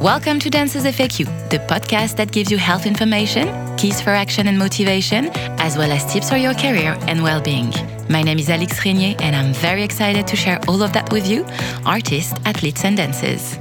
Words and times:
Welcome 0.00 0.38
to 0.40 0.48
Dances 0.48 0.84
FAQ, 0.84 1.50
the 1.50 1.58
podcast 1.58 2.14
that 2.18 2.30
gives 2.30 2.52
you 2.52 2.56
health 2.56 2.86
information, 2.86 3.48
keys 3.76 4.00
for 4.00 4.10
action 4.10 4.46
and 4.46 4.56
motivation, 4.56 5.26
as 5.58 5.76
well 5.76 5.90
as 5.90 6.04
tips 6.12 6.30
for 6.30 6.36
your 6.36 6.54
career 6.54 6.96
and 7.08 7.20
well 7.20 7.40
being. 7.40 7.72
My 8.08 8.22
name 8.22 8.38
is 8.38 8.48
Alix 8.48 8.78
Régnier, 8.78 9.20
and 9.20 9.34
I'm 9.34 9.52
very 9.52 9.82
excited 9.82 10.24
to 10.28 10.36
share 10.36 10.60
all 10.68 10.84
of 10.84 10.92
that 10.92 11.10
with 11.10 11.26
you, 11.26 11.44
artists, 11.84 12.32
athletes, 12.44 12.84
and 12.84 12.96
dancers. 12.96 13.58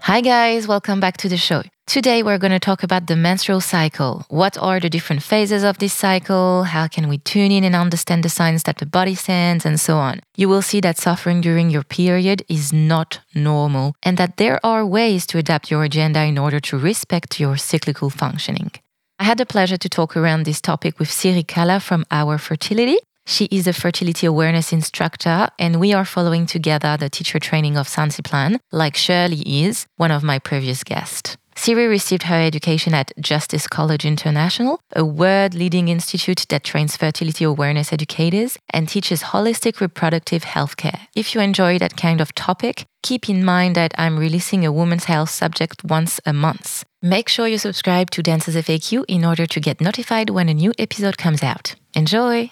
Hi, 0.00 0.22
guys, 0.22 0.66
welcome 0.66 1.00
back 1.00 1.18
to 1.18 1.28
the 1.28 1.36
show. 1.36 1.62
Today, 1.86 2.24
we're 2.24 2.38
going 2.38 2.52
to 2.52 2.58
talk 2.58 2.82
about 2.82 3.06
the 3.06 3.14
menstrual 3.14 3.60
cycle. 3.60 4.26
What 4.28 4.58
are 4.58 4.80
the 4.80 4.90
different 4.90 5.22
phases 5.22 5.62
of 5.62 5.78
this 5.78 5.92
cycle? 5.92 6.64
How 6.64 6.88
can 6.88 7.08
we 7.08 7.18
tune 7.18 7.52
in 7.52 7.62
and 7.62 7.76
understand 7.76 8.24
the 8.24 8.28
signs 8.28 8.64
that 8.64 8.78
the 8.78 8.86
body 8.86 9.14
sends, 9.14 9.64
and 9.64 9.78
so 9.78 9.96
on? 9.96 10.18
You 10.36 10.48
will 10.48 10.62
see 10.62 10.80
that 10.80 10.98
suffering 10.98 11.40
during 11.40 11.70
your 11.70 11.84
period 11.84 12.42
is 12.48 12.72
not 12.72 13.20
normal, 13.36 13.94
and 14.02 14.16
that 14.16 14.36
there 14.36 14.58
are 14.66 14.84
ways 14.84 15.26
to 15.28 15.38
adapt 15.38 15.70
your 15.70 15.84
agenda 15.84 16.24
in 16.24 16.38
order 16.38 16.58
to 16.58 16.76
respect 16.76 17.38
your 17.38 17.56
cyclical 17.56 18.10
functioning. 18.10 18.72
I 19.20 19.24
had 19.24 19.38
the 19.38 19.46
pleasure 19.46 19.78
to 19.78 19.88
talk 19.88 20.16
around 20.16 20.42
this 20.42 20.60
topic 20.60 20.98
with 20.98 21.10
Siri 21.10 21.44
Kalla 21.44 21.78
from 21.78 22.04
Our 22.10 22.36
Fertility. 22.36 22.98
She 23.26 23.44
is 23.46 23.68
a 23.68 23.72
fertility 23.72 24.26
awareness 24.26 24.72
instructor, 24.72 25.48
and 25.56 25.78
we 25.78 25.94
are 25.94 26.04
following 26.04 26.46
together 26.46 26.96
the 26.96 27.08
teacher 27.08 27.38
training 27.38 27.76
of 27.76 27.86
Sensiplan, 27.86 28.58
like 28.72 28.96
Shirley 28.96 29.42
is, 29.64 29.86
one 29.96 30.10
of 30.10 30.24
my 30.24 30.40
previous 30.40 30.82
guests. 30.82 31.36
Siri 31.58 31.86
received 31.86 32.24
her 32.24 32.40
education 32.40 32.94
at 32.94 33.12
Justisse 33.18 33.68
College 33.68 34.04
International, 34.04 34.78
a 34.94 35.04
world 35.04 35.54
leading 35.54 35.88
institute 35.88 36.44
that 36.50 36.62
trains 36.62 36.96
fertility 36.96 37.44
awareness 37.44 37.92
educators 37.92 38.58
and 38.70 38.88
teaches 38.88 39.22
holistic 39.22 39.80
reproductive 39.80 40.44
healthcare. 40.44 41.00
If 41.16 41.34
you 41.34 41.40
enjoy 41.40 41.78
that 41.78 41.96
kind 41.96 42.20
of 42.20 42.34
topic, 42.34 42.84
keep 43.02 43.28
in 43.28 43.42
mind 43.44 43.74
that 43.74 43.94
I'm 43.98 44.18
releasing 44.18 44.64
a 44.64 44.70
women's 44.70 45.06
health 45.06 45.30
subject 45.30 45.82
once 45.82 46.20
a 46.26 46.32
month. 46.32 46.84
Make 47.02 47.28
sure 47.28 47.48
you 47.48 47.58
subscribe 47.58 48.10
to 48.10 48.22
Dances 48.22 48.54
FAQ 48.54 49.04
in 49.08 49.24
order 49.24 49.46
to 49.46 49.58
get 49.58 49.80
notified 49.80 50.30
when 50.30 50.48
a 50.48 50.54
new 50.54 50.72
episode 50.78 51.16
comes 51.18 51.42
out. 51.42 51.74
Enjoy! 51.94 52.50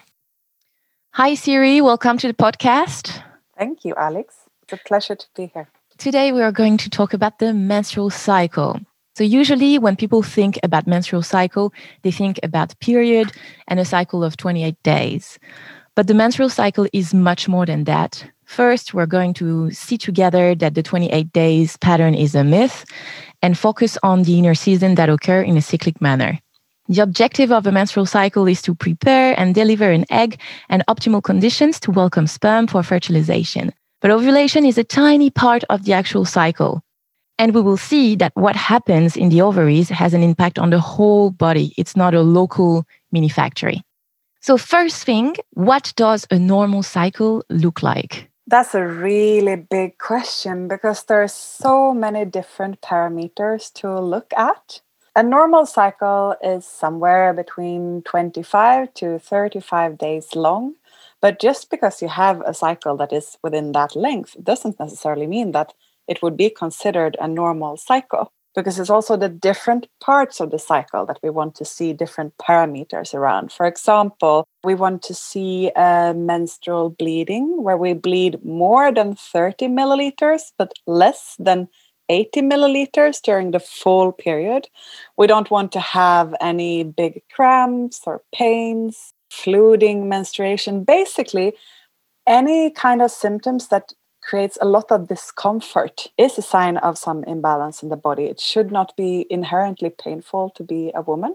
Hi, 1.12 1.34
Siri. 1.34 1.80
Welcome 1.80 2.18
to 2.18 2.26
the 2.26 2.34
podcast. 2.34 3.22
Thank 3.56 3.84
you, 3.84 3.94
Alix. 3.96 4.34
It's 4.62 4.72
a 4.72 4.76
pleasure 4.76 5.14
to 5.14 5.26
be 5.36 5.52
here. 5.54 5.68
Today, 5.98 6.32
we 6.32 6.42
are 6.42 6.50
going 6.50 6.78
to 6.78 6.90
talk 6.90 7.14
about 7.14 7.38
the 7.38 7.54
menstrual 7.54 8.10
cycle. 8.10 8.80
So 9.16 9.22
usually 9.22 9.78
when 9.78 9.94
people 9.94 10.22
think 10.22 10.58
about 10.64 10.88
menstrual 10.88 11.22
cycle, 11.22 11.72
they 12.02 12.10
think 12.10 12.40
about 12.42 12.78
period 12.80 13.30
and 13.68 13.78
a 13.78 13.84
cycle 13.84 14.24
of 14.24 14.36
28 14.36 14.74
days. 14.82 15.38
But 15.94 16.08
the 16.08 16.14
menstrual 16.14 16.48
cycle 16.48 16.88
is 16.92 17.14
much 17.14 17.48
more 17.48 17.64
than 17.64 17.84
that. 17.84 18.28
First, 18.44 18.92
we're 18.92 19.06
going 19.06 19.32
to 19.34 19.70
see 19.70 19.96
together 19.96 20.54
that 20.56 20.74
the 20.74 20.82
28 20.82 21.32
days 21.32 21.76
pattern 21.76 22.14
is 22.14 22.34
a 22.34 22.42
myth 22.42 22.84
and 23.40 23.56
focus 23.56 23.96
on 24.02 24.24
the 24.24 24.38
inner 24.38 24.54
season 24.54 24.96
that 24.96 25.08
occur 25.08 25.42
in 25.42 25.56
a 25.56 25.62
cyclic 25.62 26.00
manner. 26.00 26.40
The 26.88 27.00
objective 27.00 27.50
of 27.50 27.66
a 27.66 27.72
menstrual 27.72 28.06
cycle 28.06 28.46
is 28.46 28.60
to 28.62 28.74
prepare 28.74 29.38
and 29.38 29.54
deliver 29.54 29.90
an 29.90 30.04
egg 30.10 30.38
and 30.68 30.84
optimal 30.86 31.22
conditions 31.22 31.80
to 31.80 31.90
welcome 31.90 32.26
sperm 32.26 32.66
for 32.66 32.82
fertilization. 32.82 33.72
But 34.02 34.10
ovulation 34.10 34.66
is 34.66 34.76
a 34.76 34.84
tiny 34.84 35.30
part 35.30 35.64
of 35.70 35.84
the 35.84 35.94
actual 35.94 36.26
cycle. 36.26 36.83
And 37.38 37.54
we 37.54 37.60
will 37.60 37.76
see 37.76 38.14
that 38.16 38.32
what 38.34 38.54
happens 38.54 39.16
in 39.16 39.28
the 39.28 39.42
ovaries 39.42 39.88
has 39.88 40.14
an 40.14 40.22
impact 40.22 40.58
on 40.58 40.70
the 40.70 40.80
whole 40.80 41.30
body. 41.30 41.74
It's 41.76 41.96
not 41.96 42.14
a 42.14 42.22
local 42.22 42.86
mini 43.10 43.28
factory. 43.28 43.82
So, 44.40 44.56
first 44.56 45.04
thing, 45.04 45.36
what 45.50 45.92
does 45.96 46.26
a 46.30 46.38
normal 46.38 46.82
cycle 46.82 47.44
look 47.48 47.82
like? 47.82 48.30
That's 48.46 48.74
a 48.74 48.86
really 48.86 49.56
big 49.56 49.98
question 49.98 50.68
because 50.68 51.04
there 51.04 51.22
are 51.22 51.28
so 51.28 51.94
many 51.94 52.26
different 52.26 52.82
parameters 52.82 53.72
to 53.74 53.98
look 53.98 54.32
at. 54.36 54.82
A 55.16 55.22
normal 55.22 55.64
cycle 55.64 56.36
is 56.42 56.66
somewhere 56.66 57.32
between 57.32 58.02
25 58.02 58.92
to 58.94 59.18
35 59.18 59.96
days 59.96 60.36
long. 60.36 60.74
But 61.20 61.40
just 61.40 61.70
because 61.70 62.02
you 62.02 62.08
have 62.08 62.42
a 62.42 62.52
cycle 62.52 62.98
that 62.98 63.10
is 63.10 63.38
within 63.42 63.72
that 63.72 63.96
length 63.96 64.36
doesn't 64.42 64.78
necessarily 64.78 65.26
mean 65.26 65.52
that 65.52 65.72
it 66.08 66.22
would 66.22 66.36
be 66.36 66.50
considered 66.50 67.16
a 67.20 67.28
normal 67.28 67.76
cycle 67.76 68.32
because 68.54 68.78
it's 68.78 68.90
also 68.90 69.16
the 69.16 69.28
different 69.28 69.88
parts 70.00 70.40
of 70.40 70.50
the 70.50 70.58
cycle 70.58 71.04
that 71.06 71.18
we 71.22 71.30
want 71.30 71.54
to 71.56 71.64
see 71.64 71.92
different 71.92 72.32
parameters 72.38 73.12
around. 73.12 73.52
For 73.52 73.66
example, 73.66 74.46
we 74.62 74.74
want 74.74 75.02
to 75.02 75.14
see 75.14 75.72
a 75.74 76.14
menstrual 76.14 76.90
bleeding 76.90 77.62
where 77.62 77.76
we 77.76 77.94
bleed 77.94 78.44
more 78.44 78.92
than 78.92 79.16
30 79.16 79.68
milliliters 79.68 80.52
but 80.56 80.72
less 80.86 81.34
than 81.38 81.68
80 82.08 82.42
milliliters 82.42 83.20
during 83.22 83.50
the 83.50 83.60
full 83.60 84.12
period. 84.12 84.68
We 85.16 85.26
don't 85.26 85.50
want 85.50 85.72
to 85.72 85.80
have 85.80 86.34
any 86.40 86.84
big 86.84 87.22
cramps 87.34 88.02
or 88.06 88.22
pains, 88.34 89.14
fluiding 89.32 90.04
menstruation, 90.04 90.84
basically 90.84 91.54
any 92.26 92.70
kind 92.70 93.02
of 93.02 93.10
symptoms 93.10 93.68
that 93.68 93.92
creates 94.24 94.58
a 94.60 94.64
lot 94.64 94.90
of 94.90 95.08
discomfort 95.08 96.06
is 96.16 96.38
a 96.38 96.42
sign 96.42 96.78
of 96.78 96.96
some 96.96 97.24
imbalance 97.24 97.82
in 97.82 97.90
the 97.90 97.96
body. 97.96 98.24
It 98.24 98.40
should 98.40 98.72
not 98.72 98.96
be 98.96 99.26
inherently 99.30 99.90
painful 99.90 100.50
to 100.56 100.62
be 100.62 100.90
a 100.94 101.02
woman. 101.02 101.34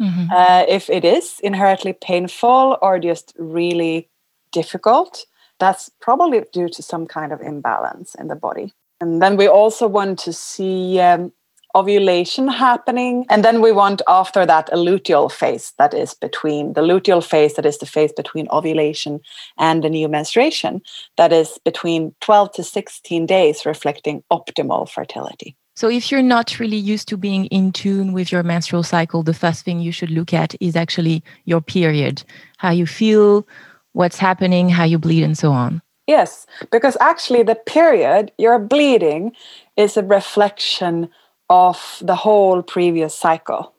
Mm-hmm. 0.00 0.32
Uh, 0.32 0.64
if 0.66 0.90
it 0.90 1.04
is 1.04 1.38
inherently 1.40 1.92
painful 1.92 2.78
or 2.82 2.98
just 2.98 3.34
really 3.38 4.08
difficult, 4.52 5.26
that's 5.60 5.90
probably 6.00 6.42
due 6.52 6.68
to 6.68 6.82
some 6.82 7.06
kind 7.06 7.32
of 7.32 7.40
imbalance 7.40 8.14
in 8.14 8.28
the 8.28 8.34
body. 8.34 8.72
And 9.00 9.20
then 9.20 9.36
we 9.36 9.46
also 9.46 9.86
want 9.86 10.18
to 10.20 10.32
see 10.32 10.98
um, 11.00 11.32
ovulation 11.74 12.48
happening. 12.48 13.26
And 13.28 13.44
then 13.44 13.60
we 13.60 13.72
want 13.72 14.02
after 14.06 14.46
that 14.46 14.68
a 14.72 14.76
luteal 14.76 15.30
phase 15.30 15.72
that 15.78 15.94
is 15.94 16.14
between 16.14 16.72
the 16.74 16.82
luteal 16.82 17.22
phase, 17.24 17.54
that 17.54 17.66
is 17.66 17.78
the 17.78 17.86
phase 17.86 18.12
between 18.12 18.48
ovulation 18.50 19.20
and 19.58 19.82
the 19.82 19.90
new 19.90 20.08
menstruation, 20.08 20.82
that 21.16 21.32
is 21.32 21.58
between 21.64 22.14
12 22.20 22.52
to 22.52 22.62
16 22.62 23.26
days, 23.26 23.66
reflecting 23.66 24.22
optimal 24.32 24.88
fertility. 24.88 25.56
So, 25.76 25.90
if 25.90 26.12
you're 26.12 26.22
not 26.22 26.60
really 26.60 26.76
used 26.76 27.08
to 27.08 27.16
being 27.16 27.46
in 27.46 27.72
tune 27.72 28.12
with 28.12 28.30
your 28.30 28.44
menstrual 28.44 28.84
cycle, 28.84 29.24
the 29.24 29.34
first 29.34 29.64
thing 29.64 29.80
you 29.80 29.90
should 29.90 30.10
look 30.10 30.32
at 30.32 30.54
is 30.60 30.76
actually 30.76 31.24
your 31.46 31.60
period, 31.60 32.22
how 32.58 32.70
you 32.70 32.86
feel, 32.86 33.44
what's 33.92 34.18
happening, 34.18 34.68
how 34.68 34.84
you 34.84 34.98
bleed, 34.98 35.24
and 35.24 35.36
so 35.36 35.50
on. 35.50 35.82
Yes, 36.06 36.46
because 36.70 36.96
actually, 37.00 37.42
the 37.42 37.56
period, 37.56 38.30
your 38.38 38.60
bleeding, 38.60 39.32
is 39.76 39.96
a 39.96 40.04
reflection 40.04 41.08
of 41.48 41.98
the 42.00 42.14
whole 42.14 42.62
previous 42.62 43.14
cycle. 43.14 43.74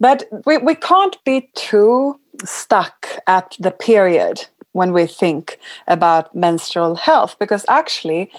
But 0.00 0.24
we, 0.46 0.58
we 0.58 0.74
can't 0.74 1.22
be 1.24 1.50
too 1.54 2.20
stuck 2.44 3.08
at 3.26 3.56
the 3.58 3.70
period 3.70 4.46
when 4.72 4.92
we 4.92 5.06
think 5.06 5.58
about 5.86 6.34
menstrual 6.34 6.94
health 6.94 7.36
because 7.38 7.64
actually 7.68 8.30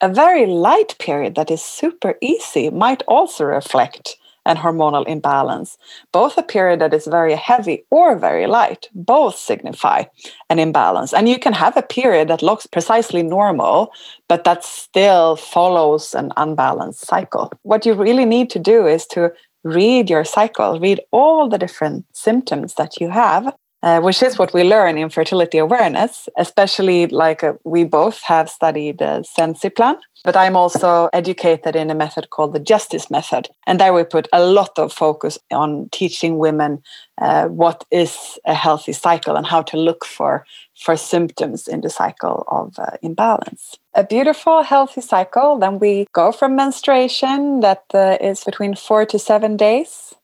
a 0.00 0.08
very 0.08 0.46
light 0.46 0.96
period 0.98 1.34
that 1.34 1.50
is 1.50 1.62
super 1.62 2.14
easy 2.20 2.70
might 2.70 3.02
also 3.06 3.44
reflect 3.44 4.16
and 4.50 4.58
hormonal 4.58 5.06
imbalance. 5.06 5.78
Both 6.10 6.36
a 6.36 6.42
period 6.42 6.80
that 6.80 6.92
is 6.92 7.06
very 7.06 7.36
heavy 7.36 7.84
or 7.90 8.18
very 8.18 8.48
light, 8.48 8.88
both 8.92 9.36
signify 9.36 10.04
an 10.50 10.58
imbalance. 10.58 11.14
And 11.14 11.28
you 11.28 11.38
can 11.38 11.52
have 11.52 11.76
a 11.76 11.82
period 11.82 12.26
that 12.28 12.42
looks 12.42 12.66
precisely 12.66 13.22
normal, 13.22 13.92
but 14.28 14.42
that 14.42 14.64
still 14.64 15.36
follows 15.36 16.14
an 16.14 16.32
unbalanced 16.36 17.06
cycle. 17.06 17.52
What 17.62 17.86
you 17.86 17.94
really 17.94 18.24
need 18.24 18.50
to 18.50 18.58
do 18.58 18.88
is 18.88 19.06
to 19.14 19.32
read 19.62 20.10
your 20.10 20.24
cycle, 20.24 20.80
read 20.80 21.00
all 21.12 21.48
the 21.48 21.58
different 21.58 22.04
symptoms 22.12 22.74
that 22.74 23.00
you 23.00 23.08
have, 23.08 23.54
uh, 23.82 24.00
which 24.00 24.22
is 24.22 24.38
what 24.38 24.52
we 24.52 24.62
learn 24.62 24.98
in 24.98 25.08
fertility 25.08 25.58
awareness, 25.58 26.28
especially 26.36 27.06
like 27.06 27.42
uh, 27.42 27.54
we 27.64 27.84
both 27.84 28.20
have 28.22 28.50
studied 28.50 29.00
uh, 29.00 29.22
Sensiplan, 29.22 29.96
but 30.22 30.36
I'm 30.36 30.54
also 30.54 31.08
educated 31.12 31.74
in 31.74 31.90
a 31.90 31.94
method 31.94 32.28
called 32.30 32.52
the 32.52 32.60
Justisse 32.60 33.10
Method. 33.10 33.48
And 33.66 33.80
there 33.80 33.94
we 33.94 34.04
put 34.04 34.28
a 34.32 34.44
lot 34.44 34.78
of 34.78 34.92
focus 34.92 35.38
on 35.50 35.88
teaching 35.92 36.36
women 36.36 36.82
uh, 37.20 37.46
what 37.46 37.84
is 37.90 38.38
a 38.44 38.54
healthy 38.54 38.92
cycle 38.92 39.36
and 39.36 39.46
how 39.46 39.62
to 39.62 39.76
look 39.78 40.04
for, 40.04 40.44
for 40.78 40.96
symptoms 40.96 41.66
in 41.66 41.80
the 41.80 41.90
cycle 41.90 42.44
of 42.48 42.78
uh, 42.78 42.96
imbalance. 43.02 43.76
A 43.94 44.04
beautiful, 44.04 44.62
healthy 44.62 45.00
cycle, 45.00 45.58
then 45.58 45.78
we 45.78 46.06
go 46.12 46.32
from 46.32 46.54
menstruation 46.54 47.60
that 47.60 47.84
uh, 47.94 48.18
is 48.20 48.44
between 48.44 48.74
four 48.74 49.06
to 49.06 49.18
seven 49.18 49.56
days 49.56 50.14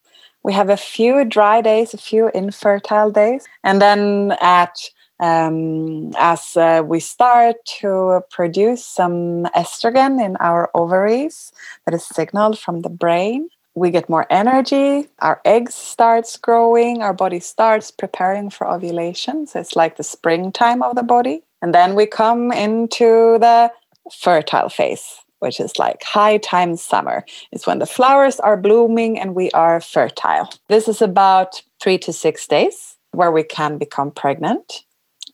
we 0.46 0.52
have 0.52 0.70
a 0.70 0.76
few 0.76 1.24
dry 1.24 1.60
days, 1.60 1.92
a 1.92 1.98
few 1.98 2.30
infertile 2.32 3.10
days, 3.10 3.44
and 3.64 3.82
then 3.82 4.36
at 4.40 4.78
um, 5.18 6.12
as 6.18 6.56
uh, 6.56 6.82
we 6.86 7.00
start 7.00 7.56
to 7.80 8.20
produce 8.30 8.84
some 8.84 9.46
estrogen 9.56 10.24
in 10.24 10.36
our 10.36 10.70
ovaries 10.74 11.52
that 11.84 11.94
is 11.94 12.06
signaled 12.06 12.58
from 12.58 12.82
the 12.82 12.90
brain 12.90 13.48
we 13.74 13.90
get 13.90 14.08
more 14.08 14.26
energy 14.30 15.08
our 15.20 15.40
eggs 15.44 15.74
starts 15.74 16.36
growing 16.36 17.02
our 17.02 17.14
body 17.14 17.40
starts 17.40 17.90
preparing 17.90 18.50
for 18.50 18.68
ovulation. 18.68 19.46
So 19.46 19.60
it's 19.60 19.76
like 19.76 19.96
the 19.96 20.02
springtime 20.02 20.82
of 20.82 20.96
the 20.96 21.02
body. 21.02 21.42
And 21.62 21.74
then 21.74 21.94
we 21.94 22.06
come 22.06 22.52
into 22.52 23.38
the 23.38 23.70
fertile 24.10 24.68
phase 24.68 25.20
which 25.40 25.60
is 25.60 25.78
like 25.78 26.02
high 26.02 26.38
time 26.38 26.76
summer. 26.76 27.24
It's 27.52 27.66
when 27.66 27.78
the 27.78 27.86
flowers 27.86 28.40
are 28.40 28.56
blooming 28.56 29.18
and 29.18 29.34
we 29.34 29.50
are 29.52 29.80
fertile. 29.80 30.50
This 30.68 30.88
is 30.88 31.02
about 31.02 31.62
three 31.80 31.98
to 31.98 32.12
six 32.12 32.46
days 32.46 32.96
where 33.12 33.32
we 33.32 33.42
can 33.42 33.78
become 33.78 34.10
pregnant 34.10 34.84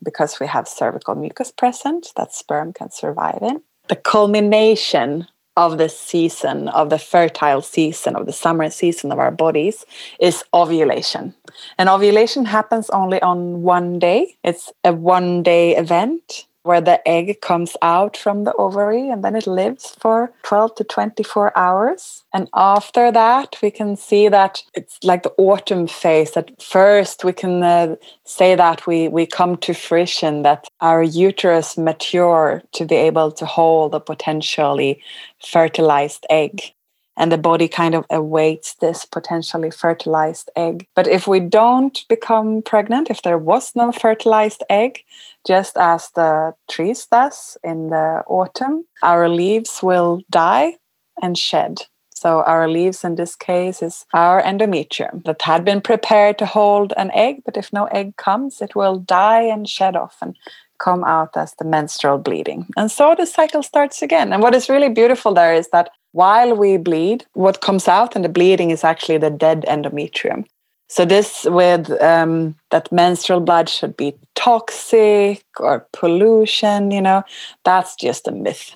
because 0.03 0.41
we 0.41 0.47
have 0.47 0.67
cervical 0.69 1.15
mucus 1.15 1.53
present 1.53 2.13
that 2.17 2.35
sperm 2.35 2.73
can 2.73 2.91
survive 2.91 3.39
in. 3.43 3.63
The 3.89 3.97
culmination 3.97 5.27
of 5.57 5.79
the 5.79 5.89
season, 5.89 6.69
of 6.69 6.89
the 6.91 6.99
fertile 6.99 7.61
season, 7.61 8.17
of 8.17 8.27
the 8.27 8.33
summer 8.33 8.71
season 8.71 9.13
of 9.13 9.19
our 9.19 9.31
bodies 9.31 9.85
is 10.19 10.43
ovulation. 10.55 11.35
And 11.77 11.89
ovulation 11.89 12.47
happens 12.47 12.89
only 12.91 13.21
on 13.21 13.63
one 13.63 13.99
day, 13.99 14.37
it's 14.43 14.73
a 14.83 14.93
one 14.93 15.43
day 15.43 15.77
event 15.77 16.47
where 16.63 16.81
the 16.81 17.07
egg 17.09 17.41
comes 17.41 17.77
out 17.83 18.17
from 18.17 18.45
the 18.45 18.55
ovary 18.55 19.11
and 19.11 19.25
then 19.25 19.35
it 19.35 19.47
lives 19.47 19.97
for 20.01 20.33
12 20.45 20.75
to 20.77 20.85
24 20.85 21.57
hours. 21.57 22.25
And 22.33 22.49
after 22.55 23.11
that, 23.11 23.57
we 23.63 23.71
can 23.71 23.97
see 23.97 24.29
that 24.29 24.63
it's 24.75 24.99
like 25.03 25.23
the 25.23 25.35
autumn 25.39 25.87
phase. 25.87 26.37
At 26.37 26.63
first, 26.63 27.25
we 27.25 27.33
can 27.33 27.63
uh, 27.63 27.97
say 28.25 28.55
that 28.55 28.87
we, 28.87 29.09
we 29.09 29.27
come 29.27 29.57
to 29.59 29.75
fruition, 29.75 30.43
that 30.43 30.69
our 30.81 31.03
uterus 31.03 31.77
mature 31.77 32.63
to 32.73 32.85
be 32.85 32.97
able 32.97 33.33
to 33.33 33.47
hold 33.47 33.95
a 33.95 34.01
potentially 34.01 35.03
fertilized 35.41 36.27
egg 36.31 36.73
and 37.17 37.31
the 37.31 37.39
body 37.39 37.69
kind 37.69 37.95
of 37.95 38.07
awaits 38.11 38.75
this 38.75 39.05
potentially 39.05 39.71
fertilized 39.71 40.51
egg. 40.57 40.87
But 40.95 41.07
if 41.07 41.27
we 41.27 41.41
don't 41.41 41.99
become 42.09 42.63
pregnant, 42.63 43.11
if 43.11 43.23
there 43.23 43.39
was 43.39 43.73
no 43.75 43.93
fertilized 43.93 44.63
egg, 44.71 45.05
just 45.47 45.77
as 45.77 46.11
the 46.11 46.55
trees 46.71 47.07
does 47.07 47.57
in 47.63 47.91
the 47.91 48.23
autumn, 48.27 48.87
our 49.03 49.29
leaves 49.29 49.83
will 49.83 50.23
die 50.31 50.77
and 51.21 51.37
shed. 51.37 51.83
So 52.15 52.43
our 52.43 52.69
leaves 52.69 53.03
in 53.03 53.17
this 53.17 53.35
case 53.35 53.83
is 53.83 54.07
our 54.15 54.41
endometrium 54.41 55.25
that 55.25 55.43
had 55.43 55.65
been 55.65 55.81
prepared 55.81 56.39
to 56.39 56.47
hold 56.47 56.93
an 56.97 57.11
egg, 57.13 57.43
but 57.45 57.57
if 57.57 57.73
no 57.73 57.87
egg 57.87 58.17
comes, 58.17 58.63
it 58.63 58.77
will 58.77 58.99
die 58.99 59.43
and 59.43 59.69
shed 59.69 59.97
off 59.97 60.19
and 60.23 60.37
come 60.79 61.03
out 61.03 61.37
as 61.37 61.55
the 61.59 61.65
menstrual 61.65 62.19
bleeding. 62.19 62.67
And 62.77 62.93
so 62.93 63.17
the 63.19 63.27
cycle 63.27 63.63
starts 63.63 64.03
again. 64.03 64.33
And 64.33 64.41
what 64.41 64.55
is 64.55 64.69
really 64.69 64.89
beautiful 64.89 65.35
there 65.35 65.53
is 65.53 65.69
that 65.71 65.91
while 66.13 66.55
we 66.55 66.77
bleed, 66.77 67.27
what 67.33 67.61
comes 67.61 67.89
out 67.89 68.15
in 68.15 68.23
the 68.23 68.29
bleeding 68.29 68.71
is 68.71 68.85
actually 68.85 69.19
the 69.19 69.31
dead 69.31 69.65
endometrium. 69.69 70.47
So 70.89 71.07
this 71.07 71.47
with 71.49 71.91
um, 72.03 72.55
that 72.71 72.93
menstrual 72.93 73.41
blood 73.41 73.69
should 73.69 73.97
be 73.97 74.15
toxic 74.35 75.43
or 75.59 75.87
pollution, 75.93 76.91
you 76.91 77.01
know, 77.01 77.23
that's 77.65 77.97
just 77.97 78.29
a 78.29 78.33
myth. 78.33 78.75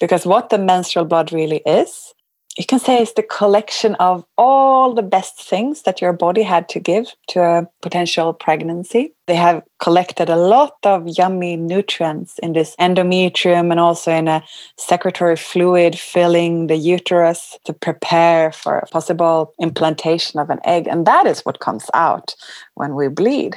Because 0.00 0.26
what 0.26 0.50
the 0.50 0.58
menstrual 0.58 1.04
blood 1.04 1.32
really 1.32 1.62
is 1.64 2.11
you 2.58 2.66
can 2.66 2.78
say 2.78 3.00
it's 3.00 3.14
the 3.14 3.22
collection 3.22 3.94
of 3.94 4.24
all 4.36 4.92
the 4.92 5.02
best 5.02 5.40
things 5.40 5.82
that 5.82 6.02
your 6.02 6.12
body 6.12 6.42
had 6.42 6.68
to 6.68 6.80
give 6.80 7.06
to 7.28 7.40
a 7.40 7.66
potential 7.80 8.34
pregnancy. 8.34 9.14
They 9.26 9.36
have 9.36 9.62
collected 9.80 10.28
a 10.28 10.36
lot 10.36 10.76
of 10.82 11.08
yummy 11.08 11.56
nutrients 11.56 12.38
in 12.40 12.52
this 12.52 12.76
endometrium 12.78 13.70
and 13.70 13.80
also 13.80 14.12
in 14.12 14.28
a 14.28 14.42
secretory 14.76 15.36
fluid 15.36 15.98
filling 15.98 16.66
the 16.66 16.76
uterus 16.76 17.58
to 17.64 17.72
prepare 17.72 18.52
for 18.52 18.78
a 18.78 18.86
possible 18.88 19.54
implantation 19.58 20.38
of 20.38 20.50
an 20.50 20.58
egg. 20.64 20.86
And 20.86 21.06
that 21.06 21.26
is 21.26 21.40
what 21.46 21.60
comes 21.60 21.86
out 21.94 22.34
when 22.74 22.94
we 22.94 23.08
bleed. 23.08 23.56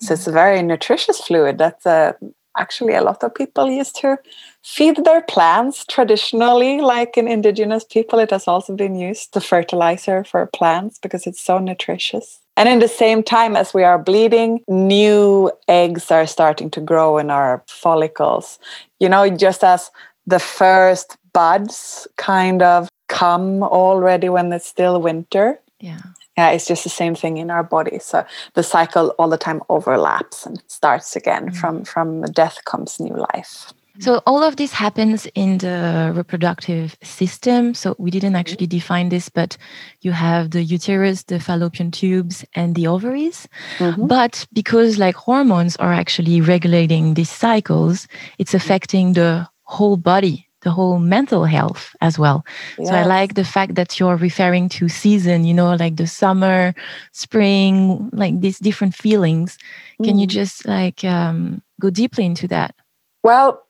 So 0.00 0.14
it's 0.14 0.28
a 0.28 0.32
very 0.32 0.62
nutritious 0.62 1.20
fluid 1.20 1.58
that's 1.58 1.84
a 1.84 2.14
actually 2.58 2.94
a 2.94 3.02
lot 3.02 3.22
of 3.22 3.34
people 3.34 3.70
used 3.70 3.96
to 3.96 4.18
feed 4.62 5.04
their 5.04 5.22
plants 5.22 5.84
traditionally 5.86 6.80
like 6.80 7.16
in 7.16 7.26
indigenous 7.26 7.84
people 7.84 8.18
it 8.18 8.30
has 8.30 8.46
also 8.46 8.74
been 8.74 8.94
used 8.94 9.32
to 9.32 9.40
fertilizer 9.40 10.22
for 10.24 10.46
plants 10.46 10.98
because 10.98 11.26
it's 11.26 11.40
so 11.40 11.58
nutritious 11.58 12.40
and 12.56 12.68
in 12.68 12.78
the 12.78 12.88
same 12.88 13.22
time 13.22 13.56
as 13.56 13.72
we 13.72 13.82
are 13.82 13.98
bleeding 13.98 14.60
new 14.68 15.50
eggs 15.68 16.10
are 16.10 16.26
starting 16.26 16.70
to 16.70 16.80
grow 16.80 17.18
in 17.18 17.30
our 17.30 17.62
follicles 17.66 18.58
you 18.98 19.08
know 19.08 19.28
just 19.30 19.64
as 19.64 19.90
the 20.26 20.38
first 20.38 21.16
buds 21.32 22.06
kind 22.16 22.62
of 22.62 22.88
come 23.08 23.62
already 23.62 24.28
when 24.28 24.52
it's 24.52 24.66
still 24.66 25.00
winter 25.00 25.58
yeah 25.80 26.00
yeah, 26.36 26.50
it's 26.50 26.66
just 26.66 26.84
the 26.84 26.90
same 26.90 27.14
thing 27.14 27.36
in 27.36 27.50
our 27.50 27.62
body. 27.62 27.98
So 27.98 28.24
the 28.54 28.62
cycle 28.62 29.14
all 29.18 29.28
the 29.28 29.36
time 29.36 29.60
overlaps 29.68 30.46
and 30.46 30.62
starts 30.68 31.14
again. 31.14 31.50
Mm. 31.50 31.56
From 31.56 31.84
from 31.84 32.22
death 32.32 32.64
comes 32.64 32.98
new 32.98 33.14
life. 33.34 33.74
So 34.00 34.22
all 34.26 34.42
of 34.42 34.56
this 34.56 34.72
happens 34.72 35.26
in 35.34 35.58
the 35.58 36.12
reproductive 36.14 36.96
system. 37.02 37.74
So 37.74 37.94
we 37.98 38.10
didn't 38.10 38.30
mm-hmm. 38.30 38.36
actually 38.36 38.66
define 38.66 39.10
this, 39.10 39.28
but 39.28 39.56
you 40.00 40.12
have 40.12 40.50
the 40.50 40.62
uterus, 40.62 41.24
the 41.24 41.38
fallopian 41.38 41.90
tubes, 41.90 42.44
and 42.54 42.74
the 42.74 42.86
ovaries. 42.86 43.48
Mm-hmm. 43.78 44.06
But 44.06 44.46
because 44.52 44.98
like 44.98 45.16
hormones 45.16 45.76
are 45.76 45.92
actually 45.92 46.40
regulating 46.40 47.14
these 47.14 47.30
cycles, 47.30 48.08
it's 48.38 48.54
affecting 48.54 49.12
the 49.12 49.48
whole 49.64 49.96
body 49.96 50.46
the 50.62 50.70
whole 50.70 50.98
mental 50.98 51.44
health 51.44 51.94
as 52.00 52.18
well. 52.18 52.44
Yes. 52.78 52.88
So 52.88 52.94
I 52.94 53.04
like 53.04 53.34
the 53.34 53.44
fact 53.44 53.76
that 53.76 53.98
you're 53.98 54.16
referring 54.16 54.68
to 54.70 54.88
season, 54.88 55.44
you 55.44 55.54
know, 55.54 55.74
like 55.74 55.96
the 55.96 56.06
summer, 56.06 56.74
spring, 57.12 58.10
like 58.12 58.40
these 58.40 58.58
different 58.58 58.94
feelings. 58.94 59.58
Mm. 59.98 60.04
Can 60.04 60.18
you 60.18 60.26
mm. 60.26 60.30
just 60.30 60.66
like 60.66 61.02
um, 61.04 61.62
go 61.80 61.90
deeply 61.90 62.26
into 62.26 62.46
that? 62.48 62.74
Well, 63.22 63.62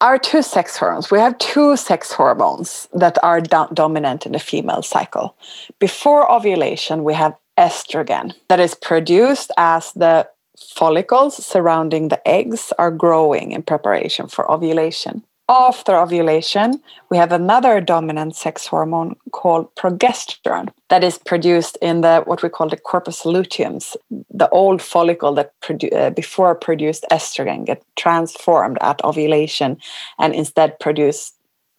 our 0.00 0.18
two 0.18 0.42
sex 0.42 0.76
hormones, 0.76 1.10
we 1.10 1.18
have 1.18 1.36
two 1.38 1.76
sex 1.76 2.12
hormones 2.12 2.88
that 2.92 3.22
are 3.22 3.40
do- 3.40 3.68
dominant 3.74 4.26
in 4.26 4.32
the 4.32 4.38
female 4.38 4.82
cycle. 4.82 5.36
Before 5.78 6.30
ovulation, 6.30 7.04
we 7.04 7.14
have 7.14 7.36
estrogen 7.58 8.32
that 8.48 8.60
is 8.60 8.74
produced 8.74 9.50
as 9.58 9.92
the 9.92 10.28
follicles 10.58 11.44
surrounding 11.44 12.08
the 12.08 12.26
eggs 12.26 12.72
are 12.78 12.90
growing 12.90 13.52
in 13.52 13.62
preparation 13.62 14.28
for 14.28 14.50
ovulation 14.50 15.22
after 15.50 15.96
ovulation, 15.96 16.80
we 17.10 17.16
have 17.16 17.32
another 17.32 17.80
dominant 17.80 18.36
sex 18.36 18.68
hormone 18.68 19.16
called 19.32 19.74
progesterone 19.74 20.68
that 20.90 21.02
is 21.02 21.18
produced 21.18 21.76
in 21.82 22.02
the 22.02 22.22
what 22.24 22.42
we 22.42 22.48
call 22.48 22.68
the 22.68 22.76
corpus 22.76 23.22
luteums, 23.24 23.96
the 24.30 24.48
old 24.50 24.80
follicle 24.80 25.34
that 25.34 25.52
produ- 25.60 25.92
uh, 25.92 26.10
before 26.10 26.54
produced 26.54 27.04
estrogen 27.10 27.66
get 27.66 27.82
transformed 27.96 28.78
at 28.80 29.02
ovulation 29.04 29.76
and 30.20 30.34
instead 30.36 30.78
produce 30.78 31.32